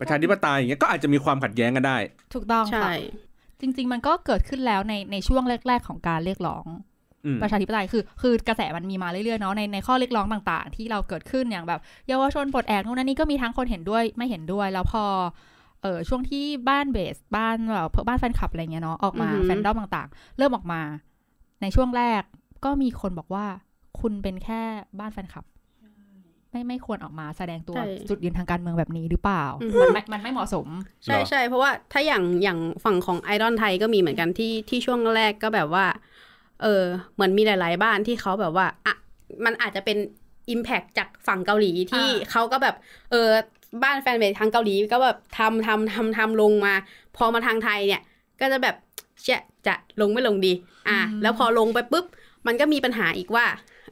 [0.00, 2.90] ประชาธิปไตยอย่างเงี้ยก็อาจจะมีความขัดแย้งกันได้ๆถูกต้องใช่ค่ะ
[3.60, 6.64] จริง ๆ มันก็เกิดขึ้นแล้วในในช่วงแรก ๆ ของการเรียกร้อง
[7.24, 15.04] อืมประชาธิปไตยคือ คือกระแสมันมีมาเรื่อยๆเนาะในในข้อเรียกร้องต่างๆ ที่เราเกิดขึ้นอย่างแบบ เยาวชนปลดแอกนู่นนั่นนี่ก็มีทั้งคนเห็นด้วยไม่เห็นด้วยแล้วพอ
[15.82, 20.80] เออช่วงที่บ้านเบสบ้านแบบบ้านแฟนคลับอะไรเงี้ยเนาะออกมาอือหือแฟนดอมต่างๆ เริ่มออกมา
[21.62, 22.22] ในช่วงแรก
[22.64, 23.46] ก็มีคนบอกว่า
[24.00, 24.62] คุณเป็นแค่
[24.98, 25.44] บ้านแฟนคลับ
[26.56, 30.66] ไม่ไม่ควรออกมาแสดงตัวใช่จุดยืนทางการเมืองแบบนี้หรือเปล่าอือหือมันไม่มันไม่เหมาะสม
[31.04, 35.86] ใช่ใช่เพราะว่าถ้าอย่างอย่างฝั่งของไอดอลไทยก็มีเหมือนกันที่ที่ช่วงแรกก็แบบว่า
[36.62, 38.94] เออเหมือนมีหลาย ๆ บ้านที่เขาแบบว่าอะ
[39.44, 39.98] มันอาจจะเป็น
[40.54, 42.76] Impact จากฝั่งเกาหลีที่อ่าเขาก็แบบ
[43.10, 43.28] เออ
[43.82, 46.74] บ้านแฟนเบสทางเกาหลีก็แบบทำทำทำทำลงมา
[47.16, 48.02] พอมาทางไทยเนี่ย
[48.40, 48.76] ก็จะแบบ
[49.22, 50.52] เชะจะลงไม่ลงดี
[50.88, 52.06] อะแล้วพอลงไปปุ๊บ
[52.46, 53.46] มันก็มีปัญหาอีกว่า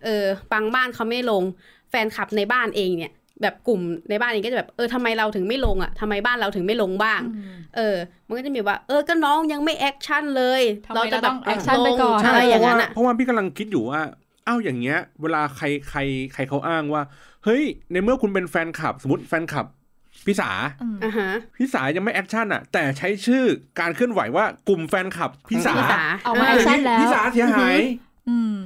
[0.04, 3.80] เออบางบ้านเขาไม่ลงแฟนคลับในบ้านเองเนี่ย แบบกลุ่ม
[4.10, 14.00] ในบ้านนี้ก็จะแบบเออทำไมเราถึงไม่ลงอะทำไมบ้านเราถึงไม่ลงบ้างอืมเออ มันก็จะมีว่า เออก็น้องยังไม่ action เลยทำไมเราต้อง action ลไปก่อนอะไรอย่างนั้นเพอะราะว่าเพราะว่าพี่กำลังคิดอยู่ว่า
[14.46, 16.00] อ้าวอย่างเงี้ย เวลาใครใคร
[16.34, 17.02] ใครเขาอ้างว่า
[17.44, 19.66] เฮ้ย ในเมื่อคุณเป็นแฟนคลับ สมมติแฟนคลับ
[20.26, 20.50] พี่สา
[20.82, 23.44] อืมอ่าฮะพี่สายังไม่ action อะ แต่ใช้ชื่อ
[23.80, 28.03] การเคลื่อนไหวว่ากลุ่มแฟนคลับพี่สาพี่สาเอามาเอแออคชั่นแล้วพี่สาเสียหายอืม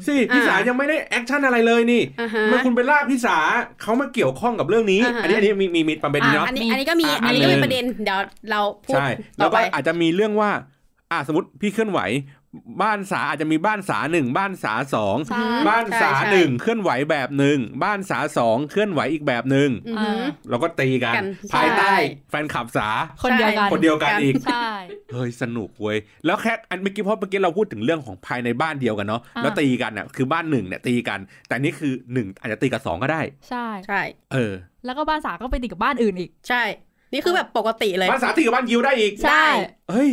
[0.07, 3.37] สิพี่สาอ่ายัยังไม่ได้ action อะไรเลยนี่อ่าฮะเมื่อคุณไปลากพี่สา
[3.83, 9.07] เขามาเกี่ยวข้องกับเรื่องนี้อ่าฮะอันนี้อันนี้มีมีมีประเด็นอะเนาะอันนี้มีอันนี้ก็มีอะอันนี้ก็อันหนึ่มีงประเด็นเดี๋ยวเราพูดใช่
[9.39, 10.51] ต่แล้อวไปก็อาจจะมีเรื่องว่า
[11.13, 12.01] อ่าสมมติพี่เคลื่อนไหว
[12.83, 21.97] บ้านสาอาจจะมีบ้านสาหนึ่งบ้านสาสองใช่บ้านสาใช่หนึ่งเคลื่อนไหวแบบหนึ่งบ้านสาสองเคลื่อนไหวอีกแบบหนึ่งอือฮึอ่าเราก็ตีกันกันภายใต้ใช่
[22.31, 22.89] แฟนคลับสา
[23.23, 24.69] คนเดียวกันคนเดียวกันอีกใช่
[25.13, 34.01] เฮ้ยสนุกเว้ยแล้วแค่อันเมื่อกี้เพราะเมื่อกี้เราพูดถึงเรื่องของภายในบ้านเดียวกันเนาะอ่าแล้วตีกันอะคือบ้านหนึ่งเนี่ยตีกัน แต่นี่คือหนึ่งอาจจะตีกับสองก็ได้ ใช่ใช่
[34.33, 34.53] เออ
[34.85, 36.63] แล้วก็บ้านสาก็ไปติดกับบ้านอื่นอีก ใช่
[37.13, 39.45] นี่คือแบบปกติเลยบ้านสาตีกับบ้านยิวได้อีกใช่
[39.91, 40.11] เฮ้ย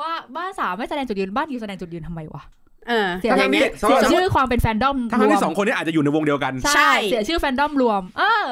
[0.00, 2.42] ว่าบ้านสาไม่แสดงจุดยืนบ้านยูแสดงจุดยืนทำไมวะ
[2.88, 8.46] เออเสียทั้งๆที่เสียชื่อความเป็นแฟนดอมทั้งรวที่มสองคนนี้อาจจะอยู่ในวงเดียวกันใช่ใช่เสียชื่อแฟนดอมรวม เออ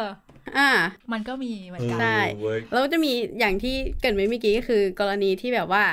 [0.58, 0.70] อ่า
[1.12, 5.84] มันก็มีเหมือนกันใช่เว้ยแล้วจะมีอย่างที่เกริดไว้เมื่อกี้ก็คือ กรณีที่แบบว่า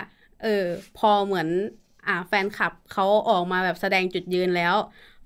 [0.44, 0.66] เออ
[0.98, 1.48] พอเหมือน
[2.08, 4.76] อ่า แฟนคลับเขาออกมาแบบแสดงจุดยืนแล้ว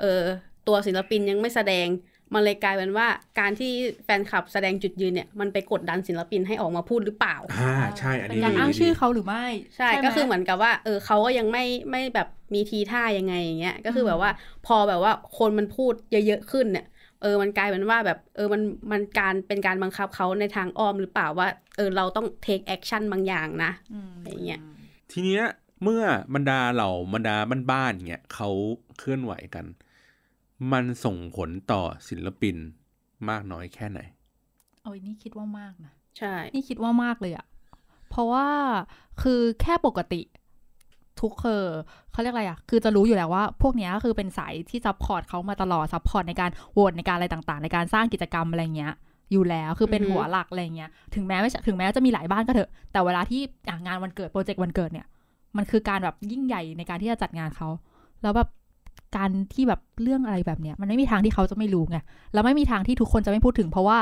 [0.02, 0.22] เออ
[0.68, 1.88] ตัวศิลปินยังไม่แสดง
[2.34, 3.08] มันเลยกลายเป็นว่า
[3.40, 3.72] การที่
[4.04, 14.32] แฟนคลับแสดงจุดยืนเนี่ยมันไปกดดันศิลปินให้ออกมาพูดหรือเปล่าอ่าใช่อันเป็นนี้การดีอ้างดีชื่อเขาหรือไม่ ใช่ไก็คือเหมือนกับว่าเออเขาก็ยังไม่ไม่แบบมีทีท่ายังไงอย่างเงี้ยก็คือแบบว่า
[14.68, 16.86] พอแบบว่าคนมันพูดเยอะๆขึ้นเนี่ย
[17.22, 24.62] เออ มันกลายเป็นว่าแบบ เออ มัน มันการเป็นการบังคับเขาในทางอ้อมหรือเปล่าว่า เออ เราต้อง take action บางอย่างนะอืมอย่างเงี้ย
[25.12, 25.44] ทีเนี้ย
[25.84, 26.04] เมื่อ
[26.36, 27.36] บรรดาเหล่าบรรดา
[27.72, 28.50] บ้านๆเนี่ยเขา
[28.98, 29.66] เคลื่อนไหวกัน
[30.72, 32.56] มันส่งผลต่อศิลปิน
[33.30, 34.00] มากน้อยแค่ไหน
[34.84, 37.46] โอ้ยนี่คิดว่ามากนะใช่ นี่คิดว่ามากเลยอะ
[38.10, 38.48] เพราะว่า
[39.22, 40.22] คือแค่ปกติ
[41.22, 41.66] ทุกเคอ
[42.12, 48.94] เขาเรียกอะไรอะคือจะรู้อยู่แล้วว่า พวกเนี้ยคือเป็นสายที่ support เขามาตลอด support ในการโหวตในการอะไรต่างๆ ในการสร้างกิจกรรมอะไรเงี้ย
[49.32, 55.08] อยู่แล้วคือเป็นหัวหลักอะไรเงี้ยถึงแม้ไม่ใช่ถึงแม้จะมีหลายบ้านก็เถอะ แต่เวลาที่อะงานวันเกิดโปรเจกต์วันเกิดเนี่ย
[55.58, 57.70] มันคือการแบบยิ่งใหญ่ในการที่จะจัดงานเขา
[58.22, 58.50] แล้วแบบ
[59.16, 61.98] การที่แบบเรื่องอะไรแบบเนี้ยมันไม่มีทางที่เขาจะไม่รู้ไง
[62.34, 63.98] แล้วไม่มีทางที่ทุกคนจะไม่พูดถึง เพราะว่า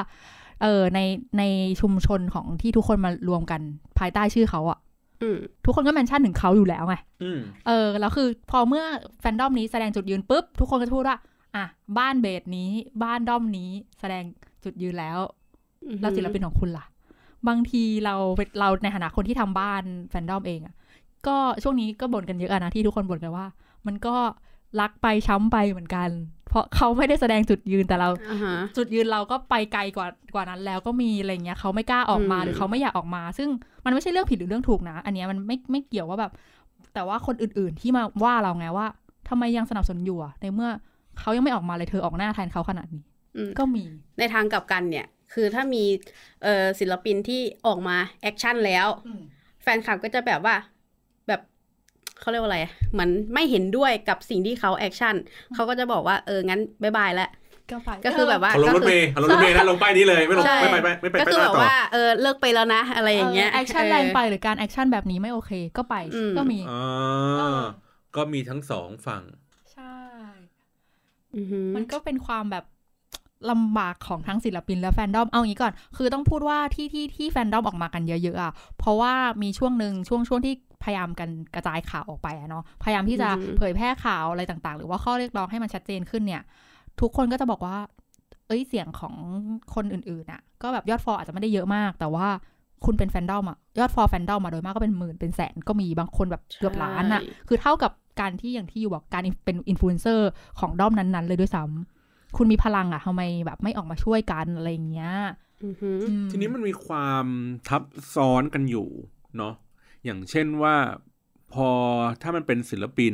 [0.62, 1.00] เออใน
[1.38, 1.44] ใน
[1.82, 3.62] ชุมชนของที่ทุกคนมารวมกัน
[4.00, 4.80] ภายใต้ชื่อเขาอะ
[5.24, 8.84] อืมทุกคนก็แมนชั่นถึงเขาอยู่แล้วไงอืมเออแล้วคือพอเมื่อ
[9.20, 11.18] แฟนดอมนี้แสดงจุดยืนปุ๊บ ทุกคนก็จะพูดว่า
[11.56, 11.66] อะ
[11.98, 12.72] บ้านเบสนี้
[13.04, 14.24] บ้านด้อมนี้แสดง
[14.64, 15.20] จุดยืนแล้ว
[16.02, 16.86] แล้วศิลปินของคุณล่ะ
[17.48, 18.16] บางทีเรา
[18.60, 20.76] เราในฐานะคนที่ทำบ้านแฟนดอมเองอะ
[21.28, 23.46] ก็ช่วงนี้ก็บ่นกันเยอะอะนะที่ทุกคนบ่นกันว่า
[23.88, 24.16] มันก็
[24.80, 26.10] รักไปช้ำไปเหมือนกัน
[26.50, 33.50] เพราะเขาไม่ได้แสดงจุดยืนแต่เราอ่าฮะจุดยืนเราก็ไปไกลกว่ากว่านั้นแล้วก็มีอะไรเงี้ยเขาไม่กล้าออกมาอืมหรือเขาไม่อยากออกมา ซึ่ง
[33.86, 36.32] มันไม่ใช่เรื่องผิดหรือเรื่องถูกนะ อันเนี้ยมันไม่ไม่เกี่ยวว่าแบบ
[36.94, 38.88] แต่ว่าคนอื่นๆที่มาว่าเราไงว่า
[39.30, 40.70] ทำไมยังสนับสนุนอยู่อะในเมื่อ
[41.20, 43.04] เขายังไม่ออกมาเลยเธอออกหน้าแทนเขาขนาดนี้
[43.38, 43.84] อืมก็มี
[44.20, 45.84] ในทางกลับกันเนี่ย คือถ้ามี
[46.44, 48.88] เอ่อศิลปินที่ออกมา action แล้ว
[49.62, 50.64] แฟนคลับก็จะแบบว่าแบบ
[52.20, 55.16] เขาเรียกว่าอะไรอะเหมือนไม่เห็นด้วยกับสิ่งที่เขา action
[55.56, 57.30] เขาก็จะบอกว่าเอองั้น bye bye แล้ว
[57.72, 66.80] ก็ไปก็คือแบบว่าเขาลงรถเมย์เขาลงรถเมย์นะลงป้ายนี้เลยไม่ลงใช่ไม่ไปไม่ไม่ไปก็ไปคือหแบน้าบต่อว่าเออเลิกไปแล้วนะอะไรอย่างเงี้ย action แรงไปหรือการ action แบบนี้ไม่โอเคก็ไปอืมก็มีอ๋อ
[67.40, 67.62] เออ
[68.16, 69.24] ก็มีทั้งสองฝั่ง
[69.74, 69.94] ใช่
[71.36, 72.66] อือหือมันก็เป็นความแบบ
[73.52, 86.42] ลำบากของทั้งศิลปินและแฟนดอม เอางี้ก่อน คือต้องพูดว่าที่ที่ที่แฟนดอมออกมากันเยอะๆอะ เพราะว่ามีช่วงหนึ่งช่วงช่วงที่พยายามกันกระจายข่าวออกไปอะเนาะ พยายามที่จะอือหือเผยแพร่ข่าวอะไรต่างๆ หรือว่าข้อเรียกร้องให้มันชัดเจนขึ้นเนี่ย
[87.02, 87.78] ทุกคนก็จะบอกว่า
[88.48, 89.16] เอ้ยเสียงของ
[89.76, 92.28] คนอื่นๆอะ ก็แบบยอดฟอลอาจจะไม่ได้เยอะมาก แต่ว่า
[92.86, 101.99] คุณเป็นแฟนดอมอะ ยอด follow fandom มาโดยมากก็เป็นหมื่นเป็นแสนก็มีบางคนแบบเกือบล้านอะใช่คือเท่ากับการที่อย่างที่อยู่บอกการเป็นอินฟลูเอนเซอร์ของด้อมนั้นๆ เลยด้วยซ้ำ
[102.38, 105.14] คุณมีพลังอะทำไมแบบไม่ออกมาช่วยกันอะไรอย่างเงี้ย
[105.64, 107.26] อือหืออืมทีนี้มันมีความ
[107.68, 107.84] ทับ
[108.16, 108.88] ซ้อนกันอยู่
[109.38, 109.54] เนาะ
[110.06, 110.76] อย่างเช่นว่า
[111.54, 111.70] พอ
[112.22, 113.14] ถ้ามันเป็นศิลปิน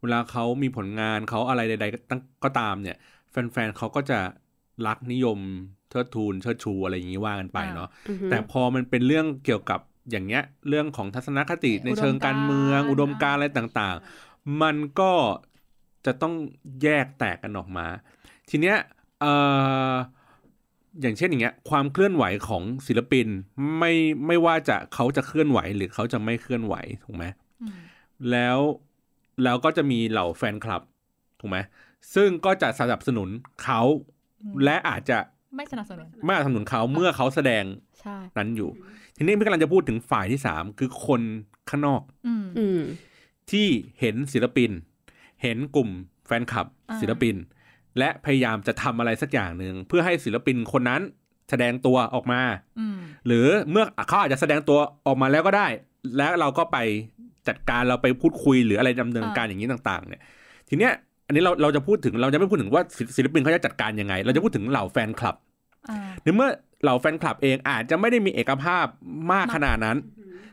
[0.00, 2.96] เวลาเขามีผลงานเขาอะไรใด ๆ ก็ตั้งก็ตามเนี่ย
[3.30, 4.18] แฟนๆเขาก็จะ
[4.86, 5.38] รักนิยม
[5.90, 15.12] เทิดทูนเชิดชูอะไรอย่างนี้ว่ากันไปเนาะอือหือแต่พอมันเป็นเรื่องเกี่ยวกับอย่างเงี้ย เรื่องของทัศนคติในเชิงการเมือง อุดมการณ์อะไรต่างๆ มันก็
[16.06, 16.34] จะต้อง
[16.82, 17.86] แยกแตกกันออกมา
[18.50, 18.76] ทีเนี้ย
[19.20, 19.32] เอ่
[19.92, 19.94] อ
[21.00, 23.26] อย่างเช่นอย่างเงี้ยความเคลื่อนไหวของศิลปิน
[23.78, 23.92] ไม่
[24.26, 27.24] ไม่ว่าจะเขาจะเคลื่อนไหวหรือเขาจะไม่เคลื่อนไหวถูกไหม
[27.62, 27.78] อืม
[28.30, 28.58] แล้ว
[29.44, 30.82] แล้วก็จะมีเหล่าแฟนคลับ
[31.40, 31.58] ถูกไหม
[32.14, 33.28] ซึ่งก็จะสนับสนุน
[33.62, 33.80] เขา
[34.64, 35.18] และอาจจะ
[35.56, 37.64] ไม่สนับสนุนไม่สนับสนุนเขาเมื่อเขาแสดง
[38.00, 38.70] ใช่นั้นอยู่
[39.16, 41.22] ทีนี้พี่กำลังจะพูดถึงฝ่ายที่สามคือคน
[41.68, 42.80] ข้างนอกอืมอืม
[43.50, 43.66] ที่
[44.00, 44.70] เห็นศิลปิน
[45.42, 45.90] เห็นกลุ่ม
[46.26, 47.34] แฟนคลับอ่าศิลปิน
[47.98, 51.00] และพยายามจะทำอะไรสักอย่างหนึ่งเพื่อให้ศิลปินคนนั้น
[51.50, 52.40] แสดงตัวออกมา
[52.80, 55.66] อืมหรือเมื่อเขาอาจจะแสดงตัวออกมาแล้วก็ได้
[56.18, 56.78] แล้วเราก็ไป
[57.48, 60.22] จัดการเราไปพูดคุยหรืออะไรดำเนินการอย่างนี้ต่าง ๆ เนี่ย
[60.68, 60.92] ทีเนี้ย
[61.26, 65.36] อันนี้เราเราจะพูดถึงเราจะไม่พูดถึงว่าศิศิลปินเขาจะจัดการยังไง เราจะพูดถึงเหล่าแฟนคลับ
[65.88, 66.50] อ่าในเมื่อ
[66.82, 68.86] เหล่าแฟนคลับเองอาจจะไม่ได้มีเอกภาพ
[69.32, 69.96] มากขนาดนั้น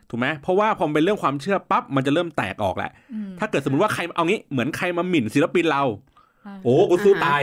[0.09, 5.83] ถูกไหมเพราะว่าพอมันเป็นเรื่องความเชื่อปั๊บมันจะเริ่มแตกออกแหละอืมถ้าเกิดสมมติว่าใครเอางี้เหมือนใครมาหมิ่นศิลปินเราา
[6.63, 7.41] โอ้กูสู้ตาย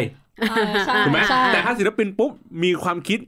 [0.50, 2.30] อ่าใช่ถูกไหมใช่แต่ถ้าศิลปินปุ๊บ
[2.62, 3.18] มีความคิด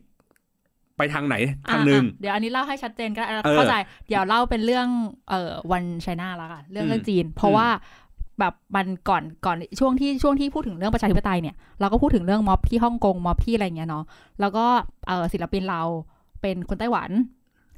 [0.96, 1.36] ไปทางไหน
[1.72, 3.74] ทางหนึ่งอะเดี๋ยวอันนี้เล่าให้ชัดเจนก็เออเข้าใจ
[4.08, 4.88] เดี๋ยวเล่าเป็นเรื่อง
[5.30, 7.68] เอ่อวันไชน่าแล้วกันเรื่องอืมเรื่องจีน เพราะว่า
[8.40, 14.04] แบบมันก่อนก่อนช่วงที่ช่วงที่พูดถึงเรื่องประชาธิปไตยเนี่ยเราก็พูดถึงเรื่องม็อบที่ฮ่องกงม็อบที่อะไรเงี้ยเนาะ
[14.40, 14.64] แล้วก็
[15.08, 15.82] เออศิลปินเรา
[16.40, 17.10] เป็นคนไต้หวัน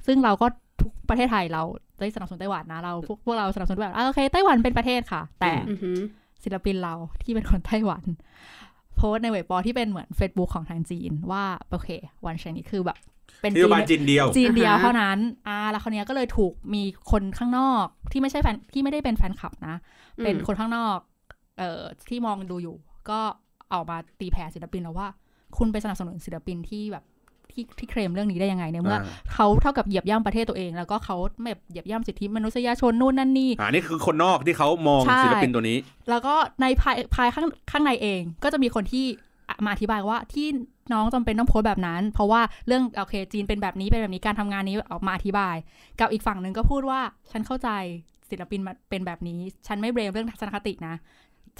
[0.06, 0.46] ซึ่งเราก็
[0.80, 1.62] ทุกประเทศไทยเรา
[2.00, 5.98] ได้สนับสนุนไต้หวันนะเราพวกพวกเราสนับสนุนไต้หวันอะโอเคไต้หวันเป็นประเทศค่ะ แต่อือหือ
[6.44, 8.04] ศิลปินเราที่เป็นคนไต้หวัน
[8.96, 11.88] โพสต์ในเว็บปอที่เป็นเหมือน Facebook ของทางจีนว่า โอเค
[12.26, 12.98] วันชนี้คือแบบ
[13.40, 19.76] เป็นนโยบายจีนเดียว จีนเดียวอ่าฮะเท่านั้นอ่าแล้วคราวเนี้ยก็เลยถูกมีคนข้างนอกที่ไม่ใช่แฟนที่ไม่ได้เป็นแฟนคลับนะ
[20.22, 20.98] เป็นคนข้างนอก
[21.58, 22.76] เอ่อที่มองดูอยู่
[23.10, 23.20] ก็
[23.72, 25.08] ออกมาตีแผ่ศิลปินแล้วว่า
[25.56, 27.04] คุณไปสนับสนุนศิลปินที่แบบ
[27.54, 35.78] ที่ที่เคลมเรื่องนี้ได้ยังไงในเมื่ออ่าเขาเท่ากับเหยียบย่ำประเทศตัวเอง แล้วก็เขาแบบเหยียบย่ำสิทธิมนุษยชนนู่นนั่นนี่อ่านี่คือคนนอกที่เขามองใช่ศิลปินตัวนี้
[36.10, 39.06] แล้วก็ในภายภายข้างข้างในเอง ก็จะมีคนที่
[39.48, 40.46] อะมาอธิบายว่าที่
[40.92, 45.56] น้องจำเป็นต้องโพสต์แบบนั้น เพราะว่าเรื่องโอเคจีนเป็นแบบนี้เป็นแบบนี้การทำงานนี้ออกมาอธิบาย
[46.00, 47.68] กับอีกฝั่งหนึ่งก็พูดว่าฉันเข้าใจ
[48.30, 50.94] ศิลปินมาเป็นแบบนี้ ฉันไม่เบรมเรื่องทัศนคตินะ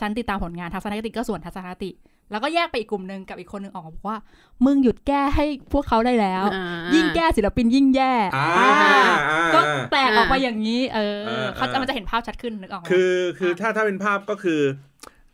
[0.00, 1.90] ฉันติดตามผลงานทัศนคติก็ส่วนทัศนคติ
[2.30, 4.18] แล้วก็แยกไปอีกกลุ่มหนึ่งกับอีกคนหนึ่งออกมาบอกว่า
[4.64, 8.70] มึงหยุดแก้ให้พวกเขาได้แล้วอ่ายิ่งแก้ศิลปินยิ่งแย่อ่าอ่า
[9.30, 9.60] อ่าก็
[9.92, 14.60] แตกออกไปอย่างนี้ เออเออเขาจะเออมันจะเห็นภาพชัดขึ้นนึกออกไหมคือ คือถ้าถ้าเป็นภาพก็คือ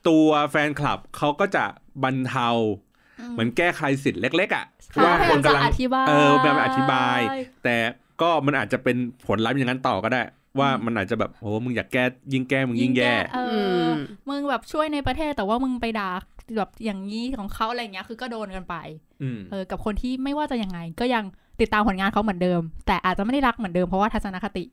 [0.09, 1.65] ตัวแฟนคลับเขาก็จะ
[2.03, 2.49] บรรเทา
[3.33, 7.19] เหมือนแก้ไขสิทธิ์เล็ก ๆ อะเขาว่าพยาคยามนจะกำลังอธิบายเออพยายามอธิบาย
[7.65, 7.77] แต่
[8.23, 10.23] ก็มันอาจจะเป็นผลลัพธ์อย่างนั้นต่อก็ได้
[10.59, 13.93] ว่ามันอาจจะแบบโอ้มึงอยากแก้ยิ่งแก้มึงยิ่งแย่เออือม
[14.29, 16.11] มึงแบบช่วยในประเทศแต่ว่ามึงไปด่า
[16.57, 18.77] แบบอย่างนี้ของเขาอะไรเงี้ยคือก็โดนกันไป
[19.23, 21.25] อืมเออกับคนที่ไม่ว่าจะยังไง ก็ยัง
[21.61, 24.65] ติดตามผลงานเขาเหมือนเดิม แต่อาจจะไม่ได้รักเหมือนเดิมเพราะว่าทัศนคติ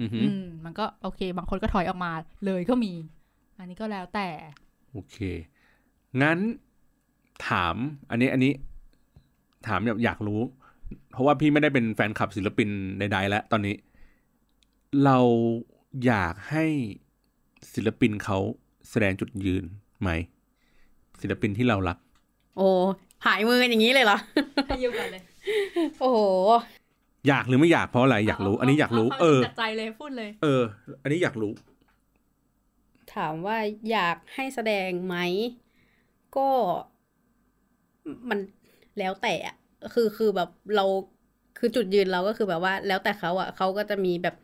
[0.00, 2.12] อือหืออืมมันก็โอเค บางคนก็ถอยออกมา
[2.44, 2.92] เลยก็มี
[3.58, 4.28] อันนี้ก็แล้วแต่
[4.92, 5.16] โอเค
[6.22, 6.38] งั้น
[7.48, 7.74] ถาม
[8.10, 8.52] อันนี้อันนี้
[9.66, 10.40] ถามแบบอยากรู้
[11.12, 13.74] เพราะว่าพี่ไม่ได้เป็นแฟนคลับศิลปินใดๆแล้วตอนนี้
[15.04, 15.18] เรา
[16.06, 16.66] อยากให้
[17.74, 18.38] ศิลปินเขา
[18.90, 19.64] แสดงจุดยืน
[20.00, 20.10] ไหม
[21.22, 21.96] ศิลปินที่เรารัก
[22.56, 22.68] โอ้
[23.26, 24.18] หายมือกันอย่างนี้เลยเหรอ
[24.66, 25.22] ให้ยืมกันเลย
[26.00, 26.20] โอ้โห
[27.28, 30.62] อยากหรือไม่อยากเพราะอะไรอยากรู้ อันนี้อยากรู้ เออจากใจเลยพูดเลย เออ
[31.02, 31.52] อันนี้อยากรู้
[33.14, 33.56] ถามว่า
[33.90, 35.16] อยากให้แสดงไหม
[36.36, 36.48] ก็
[38.28, 38.38] มัน
[38.98, 39.56] แล้วแต่อะ
[39.94, 40.84] คือคือแบบเรา
[41.58, 44.34] คือจุดยืนเราก็คือแบบว่า แล้วแต่เขาอะเขาก็จะมีแบบ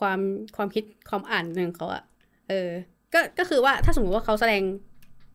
[0.00, 0.20] ความ
[0.56, 2.02] ความคิดความอ่านของเขาอะ
[2.48, 2.68] เออ
[3.14, 4.62] ก็ก็คือว่าถ้าสมมติว่าเขาแสดง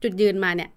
[0.04, 0.70] จุดยืนมาเนี่ย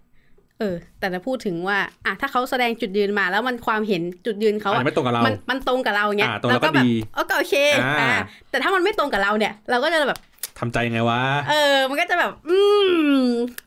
[0.59, 8.09] เออ แต่จะพูดถึงว่าอะถ้าเขาแสดงจุดยืนมา แล้วมันความเห็นจุดยืนเขาอาจอะจะไม่ตรงกับเรา มันมันตรงกับเราเงี้ยอ่าตรงแล้วก็แบบดีเออก็โอเคอ่าอ่า
[8.49, 10.19] แต่ถ้ามันไม่ตรงกับเราเนี่ย เราก็จะแบบ
[10.59, 13.21] ทำใจยังไงวะ เออ มันก็จะแบบ อืม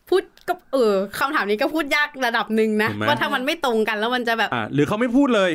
[0.08, 5.50] พูดก็เออคำถามนี้ก็พูดยากระดับหนึ่งนะถูกไหมว่าถ้ามันไม่ตรงกันแล้วมันจะแบบอ่าหรือเขาไม่พูดเลย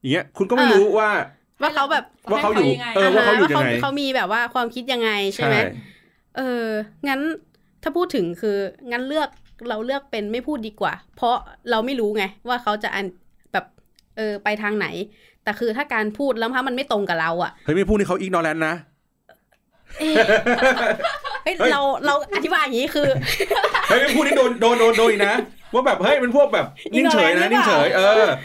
[0.00, 1.10] อย่างเงี้ย คุณก็ไม่เออรู้ว่า
[1.62, 5.56] ว่าเขาแบบว่าเขาอยู่ให้เขายังไงเออว่าเขาอยู่ยังไงเขามีแบบว่าความคิดยังไงใช่ไหม
[6.36, 6.64] เออ
[7.08, 7.20] งั้น
[7.82, 8.56] ถ้าพูดถึงคือ
[8.90, 9.28] งั้นเลือก
[9.68, 11.36] เราเลือกเป็นไม่พูดดีกว่า เพราะ
[11.70, 13.04] เราไม่รู้ไง ว่าเขาจะอัน
[13.52, 13.64] แบบ
[14.16, 14.86] เออไปทางไหน
[15.44, 18.74] แต่คือถ้าการพูดแล้วถ้ามันไม่ตรงกับเราอะเฮ้ยไม่พูดนี่เขาอีกนอแลนนะ
[20.00, 20.14] เอ๊ะ
[21.44, 23.08] เฮ้ยเฮ้ยเราเราอธิบายอย่างนี้คือ
[23.88, 25.36] เฮ้ยไม่พูดนี่โดนโดนโดนโดนอีกนะ
[25.74, 28.38] ว่าแบบเฮ้ยเป็นพวกแบบนิ่งเฉยนะ ignorant นิ่งเฉยหรือเอเปล่า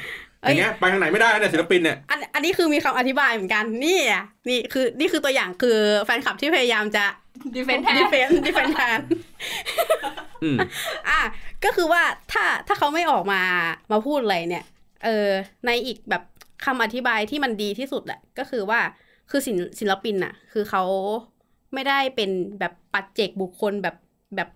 [0.43, 7.03] ออย่างเงี้ยไปทางไหนไม่ได้เนี่ยศิลปินเนี่ยอันอันนี้คือมีคำอธิบายเหมือนกันนี่อะนี่คือนี่คือตัวอย่างคือแฟนคลับที่พยายามจะ
[7.55, 8.99] defend แทน defend defend แทน
[10.43, 10.58] อืม
[11.10, 11.21] อะ
[11.63, 13.41] ก็คือว่าถ้าถ้าเขาไม่ออกมา
[13.91, 14.63] มาพูดอะไรเนี่ย
[15.04, 15.30] เออ
[15.65, 16.23] ในอีกแบบ
[16.65, 18.80] คำอธิบายที่มันดีที่สุดแหละก็คือว่า
[19.30, 20.84] คือศิลศิลปินน่ะคือเขา
[21.73, 23.95] ไม่ได้เป็นแบบปัจเจกบุคคลแบบ
[24.36, 24.50] แบบ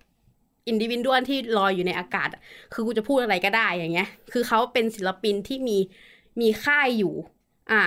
[0.67, 2.41] อินดิวิดวลที่ลอยอยู่ในอากาศอะ
[2.73, 5.77] คือกูจะพูดอะไรก็ได้อย่างเงี้ย คือเขาเป็นศิลปินที่มี
[6.41, 7.13] มีค่ายอยู่
[7.71, 7.83] อ่า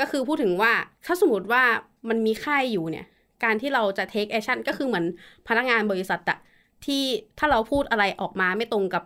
[0.00, 0.72] ก็คือพูดถึงว่า
[1.06, 1.62] ถ้าสมมติว่า
[2.08, 3.06] มันมีค่ายอยู่เนี่ย
[3.44, 5.06] การที่เราจะ take action ก็คือเหมือน
[5.48, 6.38] พนักงานบริษัทอะ
[6.84, 7.02] ที่
[7.38, 9.02] ถ้าเราพูดอะไรออกมาไม่ตรงกับ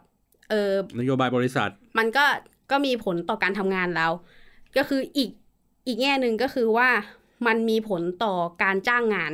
[0.51, 2.25] เออนโยบายบริษัท มันก็
[2.71, 4.09] ก็มีผลต่อการทำงานเรา
[4.77, 5.31] ก็คืออีก
[5.87, 6.89] อีกแง่หนึ่งก็คือว่า
[7.47, 9.33] มันมีผลต่อการจ้างงาน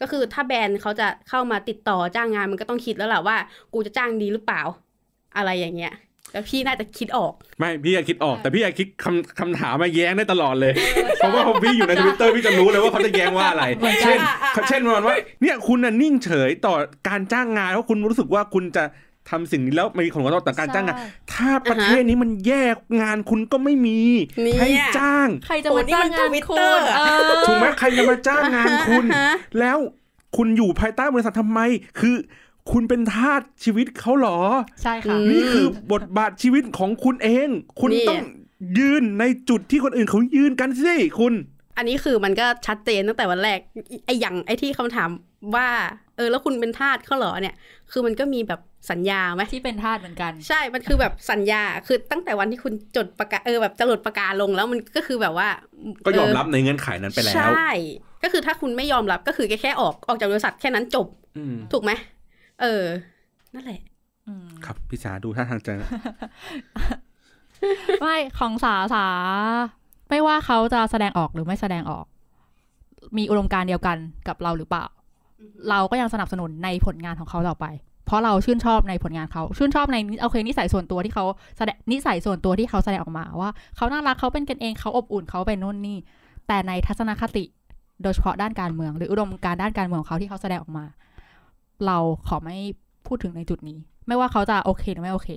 [0.00, 3.36] ก็คือถ้าแบรนด์เขาจะเข้ามาติดต่อจ้างงานมันก็ต้องคิดแล้วแหละว่า
[3.72, 4.62] กูจะจ้างดีหรือเปล่า
[5.36, 5.94] อะไรอย่างเงี้ย
[6.32, 10.72] แล้วพี่น่าจะคิดออก ไม่พี่อยากคิดออก แต่พี่อยากคิดคำคำถามมาแย้งได้ตลอดเลย
[11.16, 16.74] เพราะว่าพอพี่อยู่ในทวิตเตอร์พี่จะรู้เลยว่าเขาจะแย้งว่าอะไรเหมือนกันเช่นอะอะอะเช่นประมาณว่าเนี่ยคุณน่ะนิ่งเฉยต่อ
[17.08, 18.84] การจ้างงานเพราะคุณรู้สึกว่าคุณจะ
[19.30, 22.62] ทำสิ่งนี้แล้วมีผลกระทบต่อการจ้างงานใช่ถ้าประเทศนี้มันแย่
[23.02, 24.00] งานคุณก็ไม่มี
[24.42, 24.68] เนี่ยให้
[24.98, 29.78] จ้าง ใครจะโอ้มานี่จ้างมันงาน Twitter คุณอะเออถูกไหมใครจะมาจ้างงานคุณอ่าฮะแล้ว
[30.36, 31.60] คุณอยู่ภายใต้บริษัททำไม
[32.00, 32.14] คือ
[32.70, 34.38] คุณเป็นทาสชีวิตเขาเหรอ
[34.82, 37.48] ใช่ค่ะอืมนี่คือบทบาทชีวิตของคุณเอง
[37.80, 38.22] คุณนี่ต้อง
[38.78, 41.34] ยืนในจุดที่คนอื่นเขายืนกันสิคุณ
[41.76, 43.58] อันนี้คือมันก็ชัดเจนตั้งแต่วันแรก
[44.06, 45.10] ไอ้อย่างไอ้ที่คำถาม
[45.54, 45.68] ว่า
[46.16, 47.54] เออ แล้วคุณเป็นทาสเขาเหรอเนี่ย
[47.92, 55.48] คือมันก็มีแบบสัญญาไหมที่เป็นทาสเหมือนกัน ใช่ มันคือแบบสัญญา คือตั้งแต่วันที่คุณจดประกาศเออแบบจะหลดประกาศลงแล้วมันก็คือแบบว่า
[56.04, 57.68] ก็ยอมเรับในเงื่อนไขนั้นไปแล้ว ใช่
[58.22, 61.90] ก็คือถ้าคุณไม่ยอมรับก็คือแค่ออกออกจากบริษัทแค่นั้นจบอืมถูกไหม
[62.62, 62.86] เออ
[63.54, 63.80] นั่นแหละ
[64.26, 65.72] อืมครับพี่สาดูท่าทางจะ
[68.00, 69.06] ไม่ของสาสา
[70.08, 72.04] ไม่ว่าเขาจะแสดงออกหรือไม่แสดงออก
[73.16, 73.96] มีอุดมการณ์เดียวกัน
[74.28, 74.84] กับเราหรือเปล่า
[75.70, 77.66] เราก็ยังสนับสนุนในผลงานของเขาต่อไป
[78.06, 81.24] เพราะเราชื่นชอบในผลงานเขาชื่นชอบในโอเคนิสัยส่วนตัวที่เขา
[81.58, 85.98] แสดงนิสัยส่วนตัวที่เขาแสดงออกมาว่าเขาน่ารักเขาเป็นกันเองเขาอบอุ่นเขาเป็นนู่นนี่
[86.46, 87.44] แต่ในทัศนคติ
[88.02, 90.84] โดยเฉพาะด้านการเมือง หรืออุดมการณ์ด้านการเมืองของเขาที่เขาแสดงออกมา
[91.86, 92.56] เราขอไม่
[93.06, 95.30] พูดถึงในจุดนี้ ไม่ว่าเขาจะโอเคหรือไม่โอเค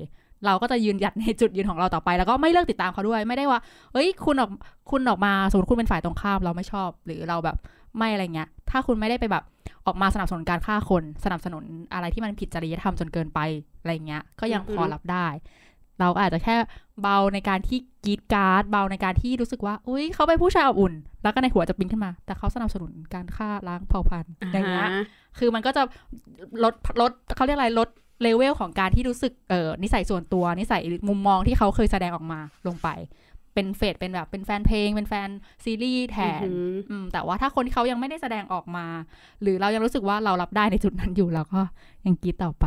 [0.46, 3.60] เราก็จะยืนหยัดในจุดยืนของเราต่อไป แล้วก็ไม่เลิกติดตามเขาด้วย ไม่ได้ว่า
[3.94, 4.50] เอ้ย คุณออก
[4.92, 7.58] คุณออกมาสมมติคุณเป็นฝ่ายตรงข้ามเราไม่ชอบ หรือเราแบบ
[7.98, 9.44] ไม่อะไรเงี้ย ถ้าคุณไม่ได้ไปแบบ
[9.86, 13.40] ออกมาสนับสนุนการฆ่าคน สนับสนุนอะไรที่มันผิดจริยธรรมจนเกินไป
[13.80, 15.28] อะไรเงี้ย ก็ยังพออือฮึรับได้
[16.00, 16.56] เราก็อาจจะแค่
[17.02, 25.04] เบาในการที่กรี๊ดกร๊าดเบาในการที่รู้สึกว่า อุ้ยเขาเป็นผู้ชายอบอุ่น แล้วก็ในหัวจะปิ๊งขึ้นมา แต่เขาสนับสนุนการฆ่าล้างเผ่าพันธุ์อย่างเงี้ยอ่าฮะ
[25.40, 25.82] คือมันก็จะ
[26.64, 27.90] ลดลดเขาเรียกอะไรลด
[28.22, 32.90] เลเวลของการที่รู้สึกเออนิสัยส่วนตัวนิสัยมุมมองที่เขาเคยแสดงออกมาลงไป
[33.54, 35.30] เป็นเฟดเป็นแบบเป็นแฟนเพลง เป็นแฟน
[35.64, 38.86] ซีรีส์แทนอือหืออืมแต่ว่าถ้าคนที่เขายังไม่ได้แสดงออกมา
[39.42, 41.62] หรือเรายังรู้สึกว่าเรารับได้ในจุดนั้นอยู่เราก็
[42.06, 42.66] ยังกรีดต่อไป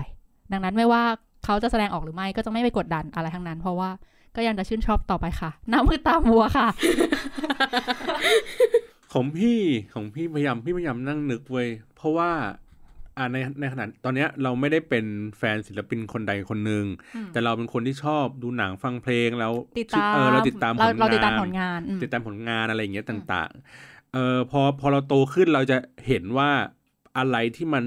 [0.52, 1.02] ดังนั้นไม่ว่า
[1.48, 3.90] เขาจะแสดงออกหรือไม่ก็จะไม่ไปกดดันอะไรทั้งนั้น เพราะว่า
[4.36, 6.68] ก็ยังจะชื่นชอบต่อไปค่ะหน้ามือตามัวค่ะ
[9.12, 9.58] ของพี่
[9.94, 12.30] ของพี่พยายามพี่พยายามนั่งนึกเว้ยเพราะว่า
[13.16, 15.04] อ่าในในขณะตอนเนี้ยเราไม่ได้เป็น
[15.38, 16.84] แฟนศิลปินคนใดคนหนึ่ง
[17.16, 26.50] อืมแต่เราเป็นคนที่ชอบดูหนังฟังเพลงแล้วติดตามเออเราติดตามผเราลเราติดงาตามนผลงานอืมติดตามผลงานอะไรอย่างเงี้ยต่างๆเออพอพอเราโตขึ้นเราจะเห็นว่า
[27.18, 27.84] อะไรที่มัน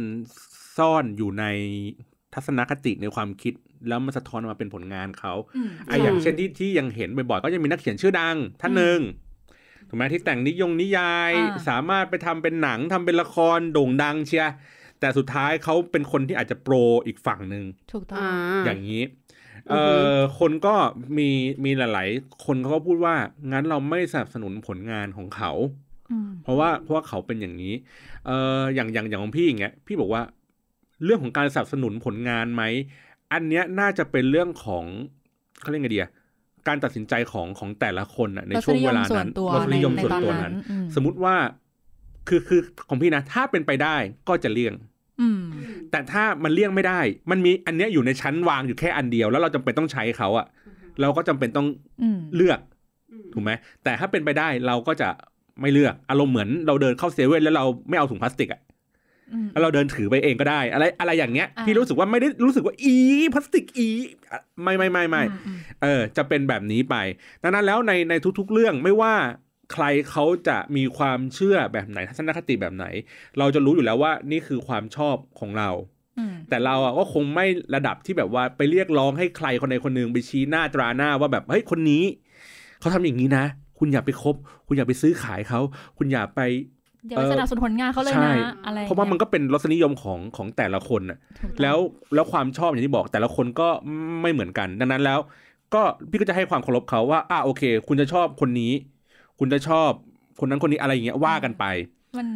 [0.77, 1.45] ซ่อนอยู่ใน
[2.33, 3.53] ทัศนคติในความคิด
[3.87, 8.99] แล้วมันสะท้อนออกมาเป็นผลงานเขาอืมไอะอย่างเช่นที่ที่ยังเห็นบ่อยๆก็ยังมีนักเขียนชื่อดังท่านหนึ่ง
[9.87, 14.53] ถูกไหมที่แต่งนิยงนิยายอ่าสามารถไปทำเป็นหนังทำเป็นละครโด่งดังเชียร์
[14.99, 16.75] แต่สุดท้ายเขาเป็นคนที่อาจจะโปร
[17.07, 18.31] อีกฝั่งหนึ่งถูกต้องอ่า
[18.65, 19.03] อย่างนี้
[19.69, 20.75] อืเออฮึอคนก็
[21.17, 21.29] มี
[21.65, 23.15] มีหลาย ๆ คนเขาก็พูดว่า
[23.51, 25.51] งั้นเราไม่สนับสนุนผลงานของเขา
[26.11, 27.73] อืมเพราะว่าเพราะว่าเขาเป็นอย่างนี้
[28.25, 30.21] เอออย่างอย่างอย่างของพี่อย่างเงี้ยพี่บอกว่า
[31.05, 32.63] เรื่องของการสนับสนุนผลงานไหม
[33.33, 34.83] อันเนี้ยน่าจะเป็นเรื่องของ
[35.61, 36.11] เขาเรียกไงดีอะ
[36.67, 41.35] การตัดสินใจของของแต่ละคนอะในช่วงเวลานั้นรรสสนินิยยมมส่ส่ววนนตัตัววนั้นั้นนอืมสมมุติว่า
[42.27, 43.95] คือคือของพี่นะ ถ้าเป็นไปได้
[44.29, 44.73] ก็จะเลี่ยง
[45.21, 45.41] อืม
[45.91, 46.99] แต่ถ้ามันเลี่ยงไม่ได้
[47.31, 50.45] มันมีอันเนี้ยอยู่ในชั้นวางอยู่แค่อันเดียว แล้วเราจำเป็นต้องใช้เขาอะ
[51.01, 51.67] เราก็จำเป็นต้อง
[52.01, 52.59] อืมเลือก
[53.33, 53.51] ถูกไหม
[53.83, 55.09] แต่ถ้าเป็นไปได้เราก็จะ
[55.61, 58.70] ไม่เลือกอารมณ์เหมือนเราเดินเข้าเซเว่นแล้วเราไม่เอาถุงพลาสติกอะอืม
[59.53, 62.95] แล้วเราเดินถือไปเองก็ได้ อะไรอะไรอย่างเงี้ยอ่าพี่รู้สึกว่าไม่ได้รู้สึกว่าอี
[63.33, 63.87] พลาสติกอี
[64.31, 66.95] อะไม่ไม่ไม่ไม่อือืเออจะเป็นแบบนี้ไป
[67.43, 69.13] ดังนั้นแล้วในในทุก ๆ เรื่องไม่ว่า
[69.73, 72.85] ใครเขาจะมีความเชื่อแบบไหนทัศนคติแบบไหน
[73.39, 75.69] เราจะรู้อยู่แล้วว่านี่คือความชอบของเรา
[76.19, 82.03] อืมแต่เราอะก็คงไม่ระดับที่แบบว่าไปเรียกร้องให้ใครคนใดคนหนึ่งไปชี้หน้าตราหน้าว่าแบบเฮ้ยคนนี้
[82.79, 83.45] เขาทำอย่างนี้นะ
[83.79, 84.35] คุณอย่าไปคบ
[84.67, 85.59] คุณอย่าไปซื้อขายเขา
[85.97, 86.41] คุณอย่าไป
[87.07, 91.77] อย่าไปสนับสนุนผลงานเขาเลยใช่นะอะไรเพราะว่ามันก็เป็นรสนิยมของของแต่ละคนน่ะถูกต้องแล้ว
[92.13, 93.67] แล้วความชอบอย่างที่บอกแต่ละคนก็
[94.21, 95.19] ไม่เหมือนกัน ดังนั้นแล้ว
[95.73, 98.71] ก็พี่ก็จะให้ความเคารพเขาว่าอ่าโอเค คุณจะชอบคนนี้
[99.39, 99.89] คุณจะชอบ
[100.39, 101.63] คนนั้นคนนี้อะไรอย่างเงี้ยว่ากันไป
[102.17, 102.27] มัน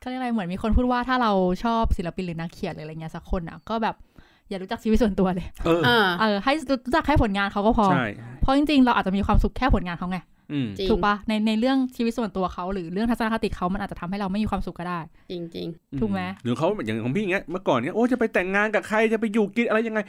[0.00, 1.32] เขาเรียกอะไรเหมือนมีคนพูดว่าถ้าเรา
[1.64, 3.94] ชอบศิลปินหรือนักเขียนหรืออะไรเงี้ยสักคนอะก็แบบ
[4.48, 8.06] อย่ารู้จักชีวิตส่วนตัวเลย เอออ่าเออ ให้รู้จักแค่ผลงานเขาก็พอใช่
[8.40, 10.39] เพราะจริงๆ เราอาจจะมีความสุขแค่ผลงานเขาไงอืมจริง
[10.90, 15.66] ถูกปะในในเรื่องชีวิตส่วนตัวเขาหรือเรื่องทัศนคติเขามันอาจจะทำให้เราไม่มีความสุขก็ได้ จริงจริง
[16.00, 20.00] ถูกไหมหรือเขาอย่างของพี่อย่างเงี้ยเมื่อก่อนเนี้ยโอ้จะไปแต่งงานกับใครจะไปอยู่กินอะไรยังไง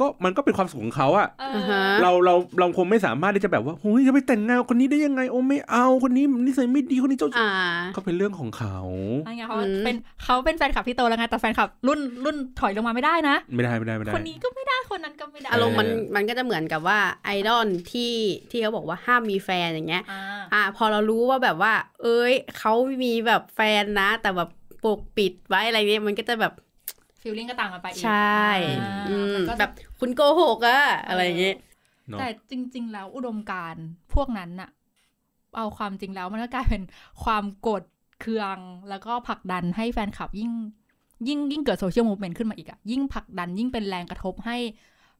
[0.00, 7.50] ก็มันก็เป็นความสุขของเขาอะเอออ่าฮะเราเราเราคงไม่สามารถที่จะแบบว่าโอ้ยจะไปแต่งงานกับคนนี้ได้ยังไงโอ้ไม่เอาคนนี้นิสัยไม่ดีคนนี้เจ้าอ่า
[7.96, 8.76] ก็เป็นเรื่องของเขา
[9.24, 18.14] อะไรเงี้ยเขาอืมเป็นเขาเป็นแฟนคลับที่โตแล้วไงแต่แฟนคลับรุ่นรุ่นถอยลงมาไม่ได้นะ ไม่ได้ไม่ได้ไม่ได้คนนี้ก็ไม่ได้คนนั้นก็ไม่ได้อารมณ์มันเออมันก็จะเหมือนกับว่าไอดอลที่
[18.50, 20.22] ที่เขาบอกว่าห้ามมีแฟนอย่างเงี้ยอ่า
[20.52, 21.72] อ่า พอเรารู้ว่าแบบว่า
[22.02, 22.72] เอ้ยเขา
[23.04, 24.50] มีแบบแฟนนะ แต่แบบ
[24.84, 26.52] ปกปิดไว้อะไรเงี้ยมันก็จะแบบ
[27.20, 28.44] ฟีลลิ่งก็ต่างกันไปอีกใช่
[28.80, 29.70] อ่าอืมมันก็แบบ
[30.00, 31.56] คุณโกหกอะอะไรอย่างเงี้ย
[32.08, 33.84] เนาะแต่จริง ๆ แล้วอุดมการณ์
[34.14, 34.70] พวกนั้นน่ะ
[35.56, 36.82] เอาความจริงแล้วมันก็กลายเป็น
[37.24, 37.82] ความโกรธ
[38.20, 38.58] เคือง
[38.88, 40.50] แล้วก็ผลักดันให้แฟนคลับยิ่ง
[41.28, 44.56] ยิ่งยิ่งเกิดโซเชียลมูฟเมนต์ขึ้นมาอีกอะยิ่งผลักดันยิ่งเป็นแรงกระทบให้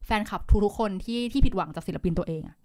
[0.04, 2.56] แฟนคลับทุกๆคนที่ที่ผิดหวังจากศิลปินตัวเองอะ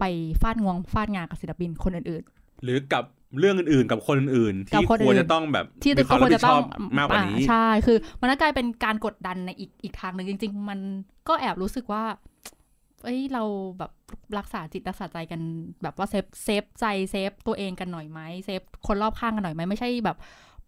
[0.00, 0.04] ไป
[0.42, 2.22] ฟาดงวงฟาดงากับศิลปินคนอื่น
[2.64, 3.04] หรือกับ
[3.38, 6.62] เรื่องอื่นๆ กับคนอื่นๆกับที่คนอื่นควรจะต้องแบบๆที่มีความควรับรผิจะต้องรับผิดชอบ
[6.98, 10.78] มากกว่านี้อ่ะใช่คือ มันก็กลายเป็นการกดดันในอีกอีกทางหนึ่งจริง ๆ มัน
[11.28, 12.04] ก็แอบรู้สึกว่า
[13.04, 13.42] เอ้ยเรา
[13.78, 13.92] แบบ
[14.38, 15.40] รักษาจิตรักษาใจกัน
[15.82, 20.16] แบบว่า save save ใจ save ตัวเองกันหน่อยไหม save คนรอบข้างกันหน่อยไหมไม่ใช่แบบ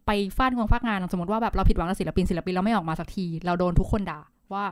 [0.06, 4.20] ไปฟาดงวงฟาดงาสมมติว่าแบบเราผิดหวังกับศิลปินศิลปินเราไม่ออกมาสักที เราโดนทุกคนด่า
[4.52, 4.64] ว่า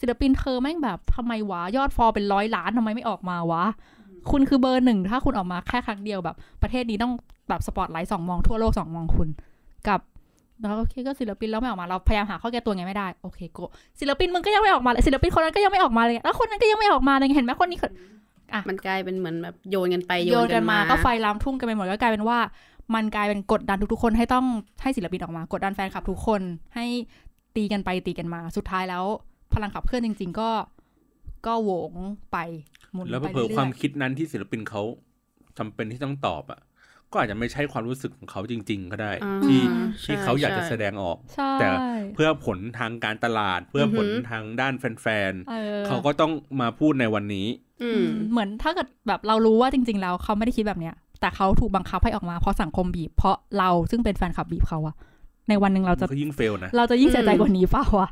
[0.00, 3.64] ศิลปินเธอแม่งแบบทำไมวะ ยอดฟอลเป็นร้อยล้านทำไมไม่ออกมาวะ
[4.30, 7.12] คุณคือเบอร์หนึ่ง ถ้าคุณออกมาแค่ครั้งเดียวแบบ ประเทศนี้ต้อง
[7.48, 9.28] แบบสปอตไลท์สองมองทั่วโลกสองมองคุณ
[9.88, 10.00] กับ
[10.60, 13.58] แล้วโอเคก็ศิลปินแล้วไม่ออกมาเราพยายามหาข้อแก้ตัวไงไม่ได้โอเคโก
[14.00, 17.78] ศิลปินมึงก็ยังไม่ออกมาเลยศิลปินคนนั้นก็ยังไม่ออกมาเลยแล้วคนนั้นก็ยังไม่ออกมาเลยเห็นไหมคนนี้
[18.68, 22.38] มันกลายเป็นเหมือนแบบโยนกันไปโยนกันมา ก็ไฟลามทุ่งกันไปหมดก็กลายเป็นว่า
[22.94, 24.46] มันกลายเป็นกดดันทุกๆคนให้ต้อง
[24.82, 26.40] ให้ศิลปินออกมากดดันแฟนคลับทุกคน
[26.74, 26.86] ให้
[27.56, 29.04] ตีกันไปตีกันมาสุดท้ายแล้ว
[29.54, 30.50] พลังขับเคลื่อนจริง ๆ ก็
[31.46, 31.92] ก็โหวง
[32.32, 32.36] ไป
[32.92, 34.82] หมุนแล้วไปเผลอเรื่ๆความอยคิดนั้นที่ศิลปินเขา
[35.58, 36.60] จำเป็นที่ต้องตอบอะ
[37.12, 39.60] ก็อาจจะไม่ใช่ความรู้สึกของเขาจริง ๆ ก็ได้อ่าที่
[40.02, 41.68] ใช่ที่เขาอยากจะใช่แสดงออกๆใช่แต่
[42.14, 47.46] เพื่อผลทางการตลาด เพื่อผลอือหือทางด้านแฟนออๆเขาก็ต้องมาพูดในวันนี้
[47.82, 54.94] อือืมมเหมือนถ้าเกิดแบบเรารู้ว่าจริง ๆ แล้วเขาไม่ได้คิดแบบเนี้ย แต่เขาถูกบังคับให้ออกมาเพราะสังคมบีบ เพราะเราซึ่งเป็นแฟนคลับบีบเขาอะ
[55.48, 58.10] ในวันหนึ่งเราจะมันก็ยิ่งเฟลนะเราจะยิ่งเสียใจอืมกว่านี้เปล่าอะ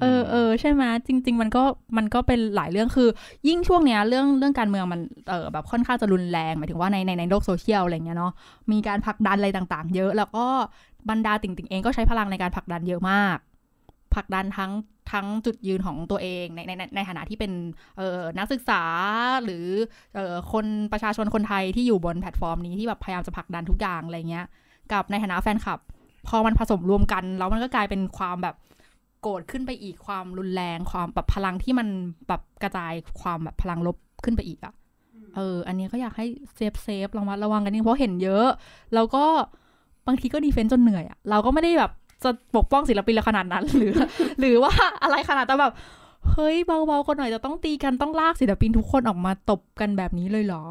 [0.00, 1.62] เออเออใช่ไหมจริง ๆ มันก็
[1.96, 3.08] มันก็เป็นหลายเรื่องคือ
[3.48, 8.32] ยิ่งช่วงเนี้ยเรื่องเรื่องการเมืองมันเออแบบค่อนข้างจะรุนแรงหมายถึงว่าในในในโลกโซเชียลอะไรเงี้ยเนาะ
[8.72, 10.46] มีการผลักดันอะไรต่าง ๆ เยอะแล้วก็
[11.10, 13.36] บรรดาติ่งๆเองก็ใช้พลังในการผลักดันเยอะมาก
[14.14, 14.72] ผลักดันทั้ง
[15.12, 17.52] ทั้งจุดยืนของตัวเองในในในในฐานะที่เป็น
[17.96, 18.82] เออนักศึกษา
[19.44, 19.66] หรือ
[20.14, 24.46] เออคนประชาชนคนไทยที่อยู่บนแพลตฟอร์มนี้ที่แบบพยายามจะผลักดันทุกอย่างอะไรเงี้ย
[24.92, 25.78] กับในฐานะแฟนคลับ
[26.28, 28.54] พอมันผสมรวมกัน แล้วมันก็กลายเป็นความแบบ
[29.22, 31.88] โกรธขึ้นไปอีกความรุนแรงความแบบพลังที่มัน
[32.28, 34.74] แบบกระจายความแบบพลังลบขึ้นไปอีกอะ่ะ
[35.36, 38.46] เออ อันนี้ก็อยากให้ save save ระมัดระวังกันนิดเพราะเห็นเยอะ
[38.94, 39.24] แล้วก็
[40.06, 41.90] บางทีก็ defend จนเหนื่อยอะ่ะเราก็ไม่ได้แบบ
[42.24, 43.92] จะปกป้องศิลปินเราขนาดนั้นหรือ
[44.40, 45.72] หรือว่าอะไรขนาดแต่แบบ
[46.32, 50.64] เฮ้ยเบาๆกันหน่อยจะต้องตีกันต้องลากศิลปินทุกคนออกมาตบกันแบบนี้เลยเหรอ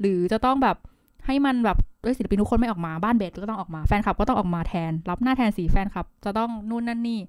[0.00, 0.76] หรือจะต้องแบบ
[1.26, 7.20] ให้มันแบบเอ้ยศิลปินทุกคนไม่ออกมาบ้านเบสก็ต้องออกมาแฟนคลับก็ต้องออกมาแทน รับหน้าแทนสีแฟนคลับ จะต้องนู่นนั่นนี่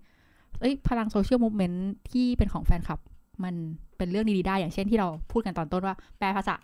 [0.60, 3.00] เอ้ยพลังโซเชียลมูฟเมนต์ที่เป็นของแฟนคลับ
[3.44, 3.56] มัน
[3.98, 6.58] เป็นเรื่องดีๆได้อย่างเช่นที่เราพูดกันตอนต้นว่า แปลภาษา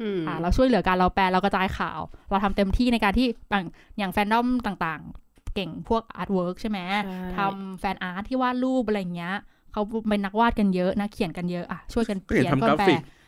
[0.00, 3.64] อืมอ่าเราช่วยเหลือกันเราแปลเรากระจายข่าว เราทำเต็มที่ในการที่อย่าง
[3.98, 9.34] อย่างแฟนดอมต่างๆ เก่งพวก artwork ใช่ไหมใช่ทำ fan art ที่วาดรูปอะไรอย่างเงี้ย
[9.72, 13.19] เขาเป็นนักวาดกันเยอะนักเขียนกันเยอะอะช่วยกันก็เห็นเขียนทำก็กราฟิกแปลฟิกอืมเออ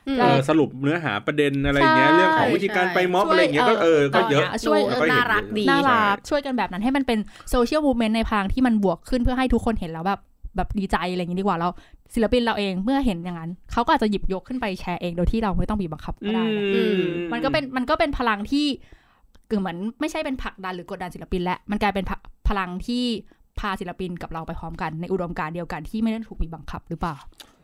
[0.48, 7.18] สรุปเนื้อหาประเด็นอะไรอย่างเงี้ยใช่เรื่องของวิธีการไปม็อบช่วยอะไรอย่างเงี้ยก็เออก็เยอะช่วยดูก็เห็น่ารักดีน่ารักช่วยกันแบบนั้นให้มันเป็น
[7.50, 10.20] โซเชียลมู v เมนต์ในพลังที่มันบวกขึ้นเพื่อให้ทุกคนเห็นแล้วแบบ
[10.56, 11.68] แบบดีใจอะไรอย่างนี้ดีกว่าเรา
[12.14, 16.94] ศิลปินเราเองเมื่อเห็นอย่างนั้นเขาก็อาจจะหยิบยกขึ้นไปแชร์เองโดยที่เราไม่ต้องบีบบังคับก็ได้นะอืม
[17.32, 18.66] มันก็เป็นมันก็เป็นพลังที่
[19.50, 22.16] คือเหมือนไม่ใช่เป็นผลักดันหรือกดดันศิลปินและมันกลายเป็นพะ
[22.48, 23.04] พลังที่
[23.58, 27.61] พาศิลปินกับเราไปพร้อมกันในอุดมการณ์เดียวกันที่ไม่ได้ถูกบีบบังคับหรือเปล่าอืมเออ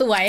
[0.00, 0.24] สวย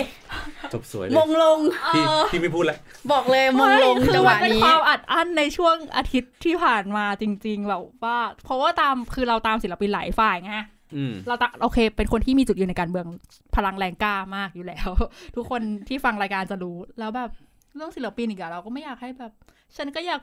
[0.74, 1.60] จบสวยเลมยงลง
[1.96, 2.78] พี่พี่ไม่พูดแล้ว
[3.12, 10.54] บอกเลยมงลงไม่คือจังหวะมันเป็นนี้ความอัดอั้นในช่วงอาทิตย์ที่ผ่านมาจริง ๆ แบบว่า เพราะว่าตามคือเราตามศิลปินหลายฝ่ายไง
[10.96, 13.08] อืมเราตะโอเค เป็นคนที่มีจุดยืนในการเมือง
[13.56, 14.90] พลังแรงกล้ามากอยู่แล้ว
[15.36, 17.30] ทุกคนที่ฟังรายการจะรู้ แล้วแบบ
[17.76, 19.32] เรื่องศิลปินอีกอะเราก็ไม่อยากให้แบบ
[19.78, 20.22] ฉันก็อยาก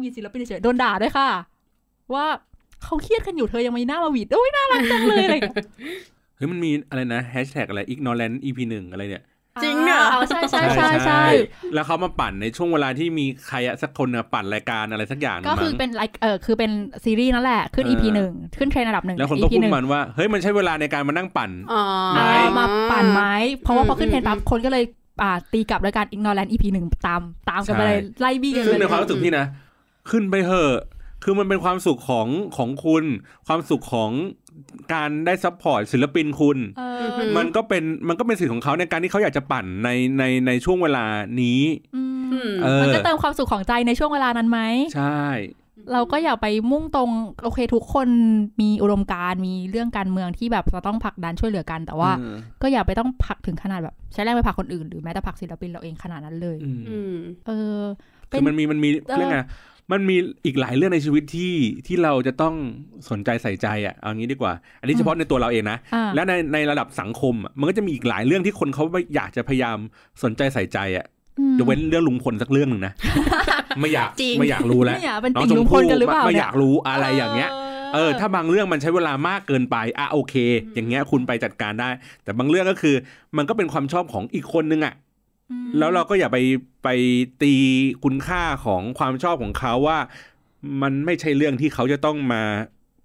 [0.00, 1.28] มีศิลปินเฉยๆโดนด่าด้วยค่ะ
[2.14, 2.26] ว่า
[2.84, 5.66] เขาเครียดกันอยู่เธอยังมีหน้ามาหวีดโอ้ยน่ารักจังเลยอะไรอย่างเงี้ย
[6.11, 9.24] เฮ้ยมันมีอะไรนะแฮชแท็กอะไร ignorant ep หนึ่งอะไรเนี่ย
[9.62, 11.24] จริงเหรอาใช่ใช่ใช่ใช่
[11.74, 16.70] แล้วเขามาปั่นในช่วงเวลาที่มีใครอะสักคนนะปั่นรายการอะไรสักอย่างก็คือมั้งเป็นไลค์เออคือเป็น
[17.04, 21.82] ซีรีส์นั่นแหละ ขึ้นเออ EP หนึ่งขึ้นเทรนด์อันดับหนึ่งแล้วคนก็ EP พูดหนึ่งมันว่า เฮ้ยมันใช้เวลาในการมานั่งปั่นอ๋อ
[22.14, 24.84] ไม่เอามาปั่นไหมเพราะว่าพอขึ้นเทรนด์ปั๊บอืมคนก็เลย
[25.22, 27.20] อ่าตีกลับด้วยการ ignorant EP หนึ่งตาม
[27.50, 29.46] ตามกันไปเลยใช่ไล่บี้กันซึ่งเลยในความรู้สึกพี่นะ
[30.10, 30.80] ขึ้นไปเหอะ
[31.24, 33.04] คือมันเป็นความสุขของของคุณ
[33.46, 34.10] ความสุขของ
[34.92, 39.88] การได้ support ศิลปินคุณเอออืมมันก็เป็นมันก็เป็นสิทธิ์ของเขาในการที่เขาอยากจะปั่นใน
[40.18, 41.04] ในในช่วงเวลา
[41.42, 41.60] นี้
[41.96, 44.60] อืมอืมเออมันก็เติมความสุขของใจในช่วงเวลานั้นไหม
[44.94, 45.22] ใช่
[45.92, 47.10] เราก็อย่าไปมุ่งตรง
[47.44, 48.08] โอเคทุกคน
[48.60, 57.14] มีอุดมการณ์มีเรื่องการเมืองที่แบบจะต้องผลักดันช่วยเหลือกัน แต่ว่าอืมก็อย่าไปต้องผลักถึงขนาดแบบ ใช้แรงไปผลักคนอื่นหรือแม้แต่ผลักศิลปินเราเองขนาดนั้นเลยอืมอืม
[57.46, 57.78] เออ
[58.28, 59.38] เป็คืนอมันมีมันมีเออเรื่องไง
[59.90, 61.52] มันมีอีกหลายเรื่องในชีวิตที่
[61.86, 62.54] ที่เราจะต้อง
[63.10, 69.76] สนใจใส่ใจอะเอางี้ดีกว่า อันนี้เฉพาะในตัวเราเองนะอ่าและในในระดับสังคมอะมันก็จะมีอีกหลายเรื่องที่คนเขาอยากจะพยายาม
[70.22, 71.06] สนใจใส่ใจอะ
[71.38, 72.92] อืมยกเว้นเรื่องลุงพลสักเรื่องหนึ่งนะ
[73.80, 77.50] ไม่อยากจริงไม่อยากรู้แล้วไม่อยากเป็นน้องติ่งชลุมงพพู่ลกันหรือเปล่าไม่เนี่อยากรู้อะไรอย่างเงี้ย
[77.94, 80.34] เออถ้าบางเรื่องมันใช้เวลามากเกินไปอะโอเค
[80.74, 81.88] อย่างเงี้ยคุณไปจัดการได้
[82.24, 82.94] แต่บางเรื่องก็คือ
[83.36, 85.11] มันก็เป็นความชอบของอีกคนนึงอะอืม
[85.78, 86.38] แล้วเราก็อย่าไป
[86.84, 86.88] ไป
[87.42, 87.54] ตี
[88.04, 89.98] คุณค่าของความชอบของเขาว่า
[90.82, 92.42] มันไม่ใช่เรื่องที่เขาจะต้องมา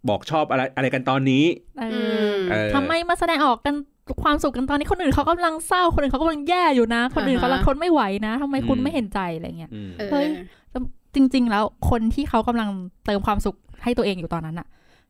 [0.10, 1.44] บอกชอบอะไรอะไรกันตอนนี้
[1.80, 3.76] เออือมเออทำไมมาแสดงออกกัน
[4.24, 10.28] ความสุขกันตอนนี้คนอื่นเขากำลังเศร้าคนอื่นเขากำลังแย่อยู่นะ คนอื่นอ่าฮะเขาลังทนไม่ไหวนะทำไมคุณอืมไม่เห็นใจอะไรเงี้ยอืมเออเฮ้ย
[11.16, 12.70] จริง ๆ แล้วคนที่เขากำลัง
[13.06, 14.68] เติมความสุขให้ตัวเองอยู่ตอนนั้นอะ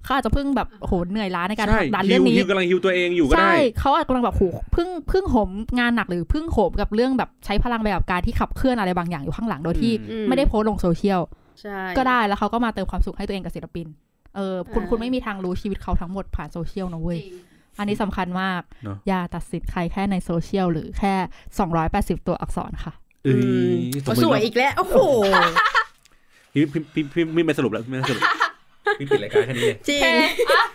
[0.07, 4.43] เขาอาจจะเพิ่งแบบโหเหนื่อยล้าในการใช่ผลักดันฮิเรื่อวงนี้ฮิวกำลังฮิวตัวเองอยู่ก็ใช่ได้เขาอาจกำลังแบบโห
[4.73, 5.49] เพิ่งเพิ่งโหม
[5.79, 11.21] งานหนักหรือเพิ่งโหมกับเรื่องแบบใช้พลังไปกับการที่ขับเคลื่อนอะไรบางอย่างอยู่ข้างหลังโดยที่อืไม่ได้โพสต์ลงโซเชียล
[11.61, 13.87] ใช่ก็ได้แล้วเขาก็มาเติมความสุขให้ตัวเองกับศิลปิน
[14.35, 17.35] เออคุณอ่าคุณไม่มีทางรู้ชีวิตเขาทั้งหมดผ่านโซเชียลนะเว้ยจริง
[17.79, 21.13] อันนี้สำคัญมากเนอะอย่าตัดสินใครแค่ในโซเชียลหรือแค่
[21.71, 22.93] 280 ตัวอักษรค่ะ
[23.23, 24.97] เอ้ยอืมสมมสติวยอีกแล้ว โอ้โห
[26.53, 28.23] พี่พี่พี่พี่พี่ไม่สรุปแล้วพี่ไม่สรุป
[28.99, 30.01] พี่ปิดรายการแค่นี้เลยจริง
[30.51, 30.65] อะ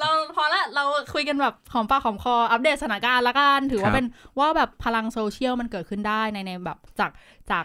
[0.00, 4.06] เราพอละเราคุยกันแบบหอมปากหอมคออัปเดตสถานการณ์ละกันถือว่าเป็น
[4.38, 7.10] ว่าแบบพลังโซเชียลมันเกิดขึ้นได้ในในแบบจาก
[7.50, 7.64] จาก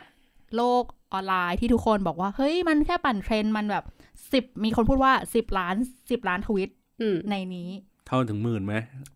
[0.55, 0.83] โลก
[1.13, 3.83] ออนไลน์ที่ทุกคนบอกว่า เฮ้ยมันแค่ปั่นเทรนด์มันแบบ
[4.33, 5.75] สิบมีคนพูดว่าสิบล้าน
[6.11, 6.69] สิบล้านทวิต
[7.01, 7.69] อืมในนี้
[8.07, 8.73] เท่าถึงหมื่นไหม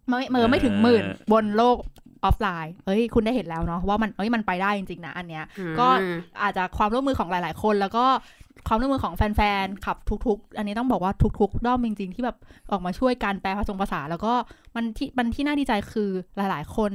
[0.07, 1.77] ไม่เมอไม่ถึงหมื่นเออบนโลก
[2.23, 5.45] ออฟไลน์เฮ้ย คุณได้เห็นแล้วเนาะว่ามันเอ้ย มันไปได้จริง ๆ นะ อันเนี้ย
[5.79, 5.87] ก็
[6.41, 8.05] อาจจะความร่วมมือของหลาย ๆ คน แล้วก็
[8.67, 12.37] ความร่วมมือของแฟนๆคลับทุก ๆ อันนี้ต้องบอกว่าทุกๆด้อมจริง ๆ ที่แบบ
[12.71, 14.33] ออกมาช่วยการแปลผสมภาษา แล้วก็
[14.75, 16.91] มันที่มันที่น่าดีใจคือหลาย ๆ คน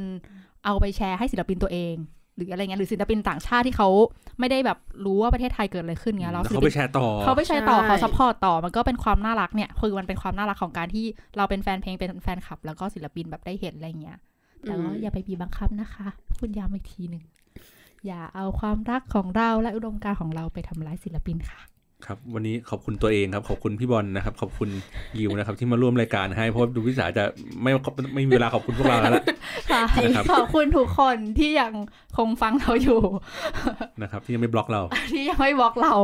[0.64, 1.94] เอาไปแชร์ให้ศิลปินตัวเอง
[2.36, 3.88] หรืออะไรเงี้ยหรือศิลปินต่างชาติที่เขา
[4.38, 11.04] ไม่ได้แบบรู้ว่าประเทศไทยเกิดอะไรขึ้นเงี้ยแล้วศิลเขาไปแชร์ต่อเขาไปแชร์ต่อใช่เขา support ต่อมันก็เป็นความน่ารักเนี่ยคือมันเป็นความน่ารักของการที่
[11.36, 14.18] เราเป็นแฟนเพลงเป็นแฟนคลับ แล้วก็ศิลปินแบบได้เห็นอะไรเงี้ย
[14.66, 16.08] แต่ว่าอย่าไปบีบบังคับนะคะ
[16.38, 17.24] คุณย้ำอีกทีหนึ่ง
[18.06, 21.73] อย่าเอาความรักของเราและอุดมการณ์ของเราไปทำร้ายศิลปินค่ะ
[22.06, 24.68] ครับวันนี้ขอบคุณตัวเองครับ ขอบคุณพี่บอลนะครับ ขอบคุณ
[25.18, 27.24] ยิวนะครับ ที่มาร่วมรายการให้ เพราะว่าดูวิสาจะ
[27.62, 27.70] ไม่
[28.14, 29.24] ไม่มีเวลาขอบคุณพวกเราแล้วล่ะ
[29.70, 31.72] ค่ะนะครับขอบคุณทุกคนที่ยัง
[32.18, 33.00] คงฟังเราอยู่
[34.02, 35.94] นะครับ ที่ยังไม่บล็อกเรา ที่ยังไม่บล็อกเรา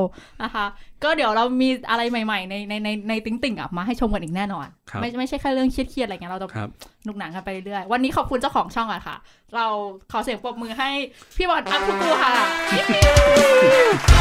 [0.43, 0.65] นะคะ
[1.05, 6.71] ก็เดี๋ยวเรามีอะไรใหม่ ๆ ในในในในติ๊งติ่งอะมาให้ชมกันอีกแน่นอนครับไม่ไม่ใช่แค่เรื่องเครียดๆอะไรเงี้ยเราจะครับ
[7.05, 9.17] หนุกหนังกันไปเรื่อยๆวันนี้ขอบคุณเจ้าของช่องอะค่ะ
[9.57, 9.67] เรา
[10.13, 10.91] ขอเสียงปรบมือให้
[11.37, 14.20] พี่บอลอัพทุกตัวค่ะอะ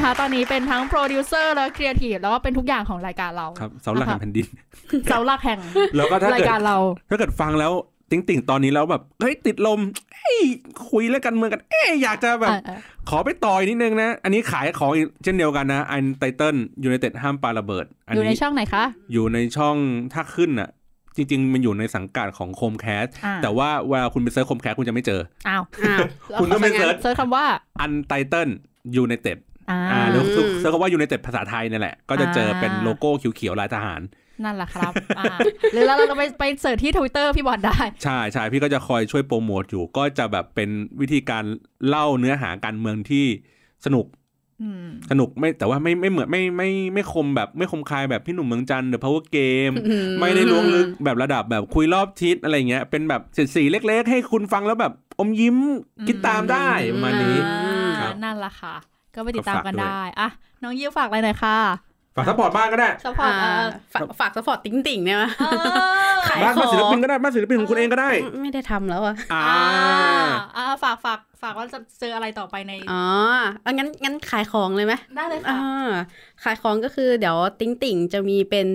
[0.00, 4.46] นะคะ ตอนนี้เป็นทั้งโปรดิวเซอร์และครีเอทีฟแล้วก็เป็นทุกอย่างของรายการเราครับเสาหลักแห่งแผ่นดิน
[5.08, 5.60] เสาหลักแห่ง
[5.96, 6.78] แล้วก็ถ้ารายเกิดการเรา
[7.10, 7.72] ถ้าเกิดฟังแล้ว
[8.10, 9.80] ติ๊งติ่งตอนนี้แล้วแบบเฮ้ยติดลม
[10.14, 10.38] เอ้ย
[10.90, 12.78] คุยเรื่องการเมืองกัน เอ้ยอยากจะแบบเออเออ
[13.08, 19.76] ขอไปต่อยนิดนึงนะ อันนี้ขายของอีกเช่นเดียวกันนะ Untitled United ห้ามปาระเบิดอันอยู่ในนี้ช่องไหนคะ อยู่ในช่อง
[20.12, 20.70] ถ้าขึ้นอะ
[21.16, 25.98] จริง ๆ มันอยู่ในสังกัดของโคมแคสอ่าแต่ว่าเวลาคุณไป search โคมแคสคุณจะไม่เจออ้าวอ้าว
[26.40, 27.44] คุณก็ไม่ search search คำว่า
[27.80, 28.48] Untitled
[28.96, 29.49] United อ่าอ่า
[30.10, 30.22] หรือ
[30.58, 34.02] search คำว่ายูไนเต็ดภาษาไทยนี่แหละ ก็จะเจอเป็นอ่าโลโก้เขียวๆลายทหาร
[34.44, 35.26] นั่นแหละครับอ่า
[35.72, 41.44] หรือเราเราก็ไปไป search ที่ทวิตเตอร์พี่บอลได้ ใช่ใช่พี่ก็จะคอยช่วยโปรโมทอยู่ ก็จะแบบเป็นวิธีการ
[41.86, 43.26] เล่าเนื้อหาการเมืองที่
[43.86, 44.06] สนุก
[44.62, 55.56] อืมสนุกไม่แต่ว่าไม่ไม่เหมือนไม่ไม่ไม่คมแบบไม่คมคายแบบพี่หนุ่มเมืองจันทร์หรือ power game อืไม่ได้ล้วงลึกแบบระดับแบบคุยรอบทิศอะไรเงี้ย เป็นแบบเสียดสีเล็ก ๆ ให้คุณฟังแล้วแบบอมยิ้ม
[56.06, 58.74] คิดตามได้ประมาณนี้อ่าครับนั่นแหละค่ะ
[59.14, 60.28] ก็ไปติดตามกันก็ฝากด้วยได้อะ
[60.62, 61.56] น้องยิวฝากอะไรหน่อยค่ะ
[62.14, 68.10] ฝากซัพพอร์ตบ้านก็ได้สปอร์ตเออ่าอฝากฝากสปอร์ตติ๊งติ่งเนี่ยมั้ยเออขายบ้านขบ้านองศิลปินก็ได้บ้านศิลปินของคุณเองก็ได้
[68.42, 69.48] ไม่ได้ทำแล้วอะอ่า
[70.56, 73.02] อ่าฝากฝากฝากว่าจะเจออะไรต่อไปใน อ๋อ
[73.62, 75.58] เอางั้นงั้นขายของเลยไหมได้เลยอ่าค่ะ
[76.44, 78.68] ขายของก็คือเดี๋ยวติ๊งติ่งจะมีเป็น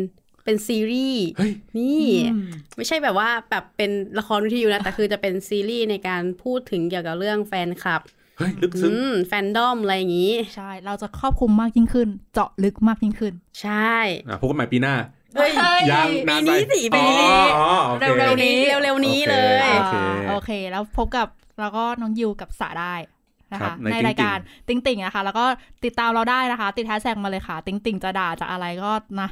[0.43, 1.85] เป็นซีรีส์เฮ้ยนี่
[2.29, 2.41] อืม
[2.75, 8.01] ไม่ใช่แบบว่าแบบเป็นละครวิทยุนะ แต่คือจะเป็นซีรีส์ในการพูดถึงเกี่ยวกับเรื่องแฟนคลับ
[8.37, 13.95] เฮ้ยลึกซึ้งอืมแฟนดอมอะไรอย่างนี้ ใช่ เราจะครอบคลุมมากยิ่งขึ้น เจาะลึกมากยิ่งขึ้น ใช่
[14.27, 14.95] อะพบกันใหม่ปีหน้า
[15.35, 15.51] เฮ้ย
[15.91, 21.27] ยังปีนานไปนี้สิปีนี้อ๋ออ๋อโอคเร็วๆนี้เร็วๆนี้เลยโอเคอ่าโอเค แล้วพบกับ
[21.59, 22.95] แล้วก็น้องยิวกับสาได้
[23.53, 25.45] นะครัคะบในในรายการติงติงนะคะ แล้วก็
[25.85, 29.29] ติดตามเราได้นะคะ ติดแฮชแท็กมาเลยค่ะ ติงติงจะด่าจะอะไรก็นะ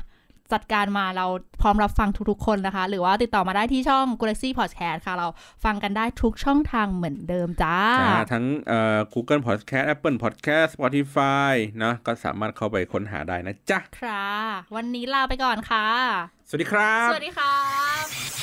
[0.54, 1.26] จัดการมาเรา
[1.62, 5.28] พร้อมรับฟังทุกๆคนนะคะ หรือว่าติดต่อมาได้ที่ช่อง Galaxy Podcast ค่ะ เรา
[5.66, 14.28] ฟังกันได้ทุกช่องทางเหมือนเดิมจ้าจ้าทั้งเอ่อ Google Podcast Apple Podcast Spotify นะ ก็สามารถเข้าไปค้นหาได้นะจ๊ะค่ะ
[14.76, 15.88] วันนี้ลาไปก่อนค่ะ
[16.50, 17.58] สวัสดีครับ สวัสดีครั
[18.04, 18.43] บ